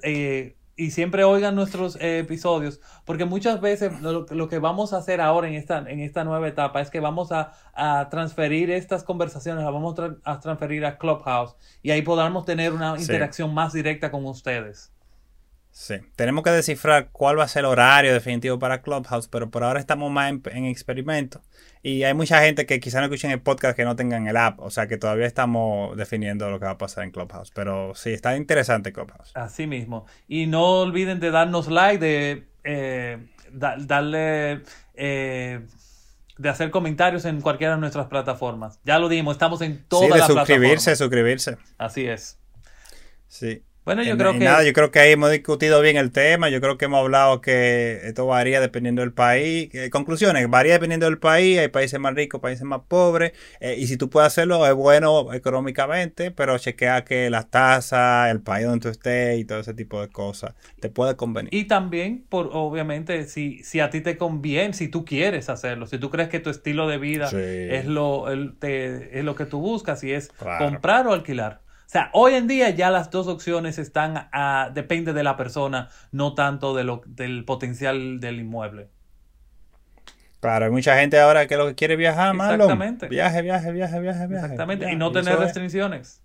y 0.77 0.91
siempre 0.91 1.25
oigan 1.25 1.55
nuestros 1.55 1.97
eh, 1.97 2.19
episodios, 2.19 2.81
porque 3.05 3.25
muchas 3.25 3.61
veces 3.61 4.01
lo, 4.03 4.49
que 4.49 4.59
vamos 4.59 4.93
a 4.93 4.99
hacer 4.99 5.21
ahora 5.21 5.49
en 5.49 5.55
esta, 5.55 5.79
en 5.79 6.01
esta 6.01 6.23
nueva 6.23 6.47
etapa 6.47 6.81
es 6.81 6.91
que 6.91 7.01
vamos 7.01 7.33
a, 7.33 7.53
transferir 8.11 8.71
estas 8.71 9.05
conversaciones, 9.05 9.65
las 9.65 9.73
vamos 9.73 9.95
a 10.25 10.41
transferir 10.41 10.87
a 10.87 10.97
Clubhouse 10.97 11.57
y 11.83 11.91
ahí 11.91 12.01
podamos 12.01 12.47
tener 12.47 12.73
una 12.73 12.99
interacción 12.99 13.53
más 13.53 13.73
directa 13.73 14.11
con 14.11 14.25
ustedes. 14.25 14.96
Sí, 15.79 15.97
tenemos 16.17 16.43
que 16.43 16.49
descifrar 16.49 17.11
cuál 17.13 17.39
va 17.39 17.45
a 17.45 17.49
ser 17.49 17.61
el 17.61 17.67
horario 17.67 18.15
definitivo 18.15 18.59
para 18.59 18.81
Clubhouse, 18.81 19.29
pero 19.29 19.51
por 19.51 19.63
ahora 19.63 19.79
estamos 19.79 20.11
más 20.11 20.33
en, 20.33 20.65
experimento. 20.65 21.43
Y 21.83 22.05
hay 22.05 22.15
mucha 22.15 22.41
gente 22.41 22.65
que 22.65 22.81
quizá 22.81 23.01
no 23.01 23.05
escuchen 23.05 23.31
el 23.31 23.43
podcast 23.43 23.77
que 23.77 23.85
no 23.85 23.95
tengan 23.95 24.27
el 24.27 24.39
app, 24.39 24.59
o 24.61 24.71
sea 24.71 24.87
que 24.87 24.97
todavía 24.97 25.27
estamos 25.27 25.95
definiendo 25.95 26.49
lo 26.51 26.59
que 26.59 26.65
va 26.65 26.71
a 26.71 26.79
pasar 26.79 27.05
en 27.05 27.11
Clubhouse. 27.11 27.51
Pero 27.55 27.95
sí, 27.95 28.15
está 28.15 28.39
interesante 28.39 28.91
Clubhouse. 28.91 29.33
Así 29.35 29.67
mismo. 29.67 30.07
Y 30.27 30.47
no 30.47 30.65
olviden 30.81 31.21
de 31.21 31.31
darnos 31.31 31.69
like, 31.69 32.03
de 32.03 32.47
eh, 32.65 33.19
darle... 33.53 34.63
Eh, 34.95 35.61
de 36.39 36.49
hacer 36.49 36.71
comentarios 36.71 37.27
en 37.27 37.43
cualquiera 37.43 37.75
de 37.75 37.81
nuestras 37.81 38.07
plataformas. 38.07 38.81
Ya 38.85 38.99
lo 38.99 39.11
dimos, 39.11 39.35
estamos 39.35 39.61
en 39.61 39.85
todas 39.89 40.09
sí, 40.09 40.19
de 40.19 40.23
suscribirse, 40.23 40.97
suscribirse. 40.97 41.59
Así 41.77 42.07
es. 42.07 42.39
Sí. 43.29 43.63
Bueno, 43.87 44.03
yo 44.03 44.19
creo 44.19 44.33
que... 44.33 44.41
Nada, 44.41 44.65
yo 44.65 44.73
creo 44.73 44.91
que 44.91 44.99
ahí 44.99 45.13
hemos 45.13 45.31
discutido 45.31 45.81
bien 45.81 45.97
el 45.97 46.11
tema, 46.11 46.49
yo 46.49 46.61
creo 46.61 46.77
que 46.77 46.87
hemos 46.87 46.99
hablado 46.99 47.41
que 47.41 48.01
esto 48.03 48.27
varía 48.27 48.61
dependiendo 48.61 49.03
del 49.03 49.13
país. 49.13 49.71
conclusiones, 49.93 50.51
varía 50.51 50.73
dependiendo 50.73 51.07
del 51.07 51.19
país, 51.19 51.61
hay 51.61 51.69
países 51.69 52.01
más 52.01 52.13
ricos, 52.13 52.41
países 52.41 52.65
más 52.65 52.81
pobres, 52.89 53.33
eh, 53.61 53.77
y 53.79 53.87
si 53.87 53.97
tú 53.97 54.11
puedes 54.11 54.27
hacerlo 54.27 54.67
es 54.67 54.75
bueno 54.75 55.33
económicamente, 55.33 56.33
pero 56.33 56.59
chequea 56.59 57.05
que 57.05 57.31
las 57.31 57.49
tasas, 57.49 58.29
el 58.33 58.41
país 58.41 58.67
donde 58.67 58.83
tú 58.83 58.89
estés 58.89 59.39
y 59.39 59.45
todo 59.45 59.61
ese 59.61 59.73
tipo 59.73 60.01
de 60.01 60.09
cosas 60.09 60.55
te 60.81 60.89
puede 60.89 61.15
convenir. 61.15 61.55
Y 61.55 61.67
también, 61.69 62.25
por 62.29 62.51
obviamente, 62.53 63.29
si, 63.29 63.63
si 63.63 63.79
a 63.79 63.89
ti 63.91 64.01
te 64.01 64.17
conviene, 64.17 64.75
si 64.75 64.89
tú 64.89 65.05
quieres 65.05 65.49
hacerlo, 65.49 65.87
si 65.87 65.99
tú 65.99 66.11
crees 66.11 66.29
que 66.29 66.41
tu 66.41 66.51
estilo 66.51 66.89
de 66.89 66.99
vida 66.99 67.31
es, 67.33 67.87
lo, 67.87 68.29
es 68.33 69.25
lo 69.25 69.37
que 69.37 69.47
tú 69.47 69.61
buscas, 69.61 70.01
si 70.01 70.13
es 70.13 70.33
comprar 70.59 71.07
o 71.07 71.13
alquilar. 71.13 71.66
O 71.87 71.89
sea, 71.89 72.11
hoy 72.13 72.35
en 72.35 72.49
día 72.49 72.71
ya 72.71 72.91
las 72.91 73.11
dos 73.13 73.29
opciones 73.29 73.79
están 73.79 74.29
a, 74.33 74.71
depende 74.75 75.13
de 75.13 75.23
la 75.23 75.37
persona, 75.37 75.89
no 76.11 76.35
tanto 76.35 76.75
de 76.75 76.83
lo, 76.83 77.03
del 77.07 77.45
potencial 77.45 78.19
del 78.19 78.41
inmueble. 78.41 78.89
Claro, 80.41 80.65
hay 80.65 80.71
mucha 80.73 80.99
gente 80.99 81.19
ahora 81.21 81.47
que 81.47 81.57
lo 81.57 81.67
que 81.69 81.77
quiere 81.77 81.95
viajar, 81.95 82.35
Exactamente. 82.35 83.09
Viaje, 83.09 83.41
viaje, 83.41 83.71
viaje, 83.71 84.01
viaje, 84.01 84.27
viaje. 84.27 84.45
Exactamente, 84.47 84.91
y 84.91 84.97
no 84.97 85.13
tener 85.13 85.39
restricciones. 85.39 86.23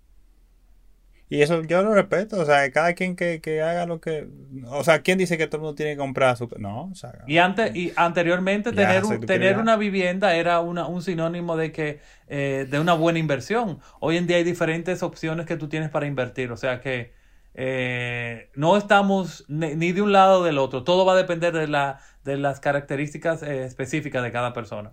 Y 1.32 1.40
eso 1.40 1.62
yo 1.62 1.82
lo 1.82 1.94
respeto, 1.94 2.38
o 2.38 2.44
sea, 2.44 2.70
cada 2.70 2.92
quien 2.92 3.16
que, 3.16 3.62
haga 3.62 3.86
lo 3.86 4.02
que... 4.02 4.28
O 4.66 4.84
sea, 4.84 5.00
¿quién 5.00 5.16
dice 5.16 5.38
que 5.38 5.46
todo 5.46 5.56
el 5.56 5.62
mundo 5.62 5.74
tiene 5.74 5.92
que 5.92 5.96
comprar 5.96 6.36
su... 6.36 6.46
No, 6.58 6.90
o 6.92 6.94
sea... 6.94 7.24
Y, 7.26 7.38
antes, 7.38 7.74
y 7.74 7.90
anteriormente 7.96 8.70
tener, 8.70 9.02
tener 9.20 9.56
una 9.56 9.78
vivienda 9.78 10.34
era 10.34 10.60
una, 10.60 10.86
un 10.86 11.00
sinónimo 11.00 11.56
de 11.56 11.72
que 11.72 12.00
eh, 12.28 12.66
de 12.70 12.78
una 12.78 12.92
buena 12.92 13.18
inversión. 13.18 13.78
Hoy 13.98 14.18
en 14.18 14.26
día 14.26 14.36
hay 14.36 14.44
diferentes 14.44 15.02
opciones 15.02 15.46
que 15.46 15.56
tú 15.56 15.70
tienes 15.70 15.88
para 15.88 16.06
invertir, 16.06 16.52
o 16.52 16.58
sea 16.58 16.82
que 16.82 17.14
eh, 17.54 18.50
no 18.54 18.76
estamos 18.76 19.46
ni, 19.48 19.92
de 19.92 20.02
un 20.02 20.12
lado 20.12 20.40
o 20.40 20.44
del 20.44 20.58
otro, 20.58 20.84
todo 20.84 21.06
va 21.06 21.14
a 21.14 21.16
depender 21.16 21.54
de, 21.54 21.66
la, 21.66 22.00
de 22.24 22.36
las 22.36 22.60
características 22.60 23.42
eh, 23.42 23.64
específicas 23.64 24.22
de 24.22 24.32
cada 24.32 24.52
persona. 24.52 24.92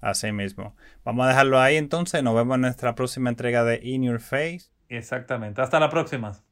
Así 0.00 0.32
mismo. 0.32 0.74
Vamos 1.04 1.26
a 1.26 1.28
dejarlo 1.28 1.60
ahí 1.60 1.76
entonces. 1.76 2.22
Nos 2.22 2.34
vemos 2.34 2.54
en 2.54 2.62
nuestra 2.62 2.94
próxima 2.94 3.30
entrega 3.30 3.64
de 3.64 3.80
In 3.82 4.02
Your 4.02 4.20
Face. 4.20 4.70
Exactamente. 4.88 5.60
Hasta 5.60 5.78
la 5.78 5.90
próxima. 5.90 6.42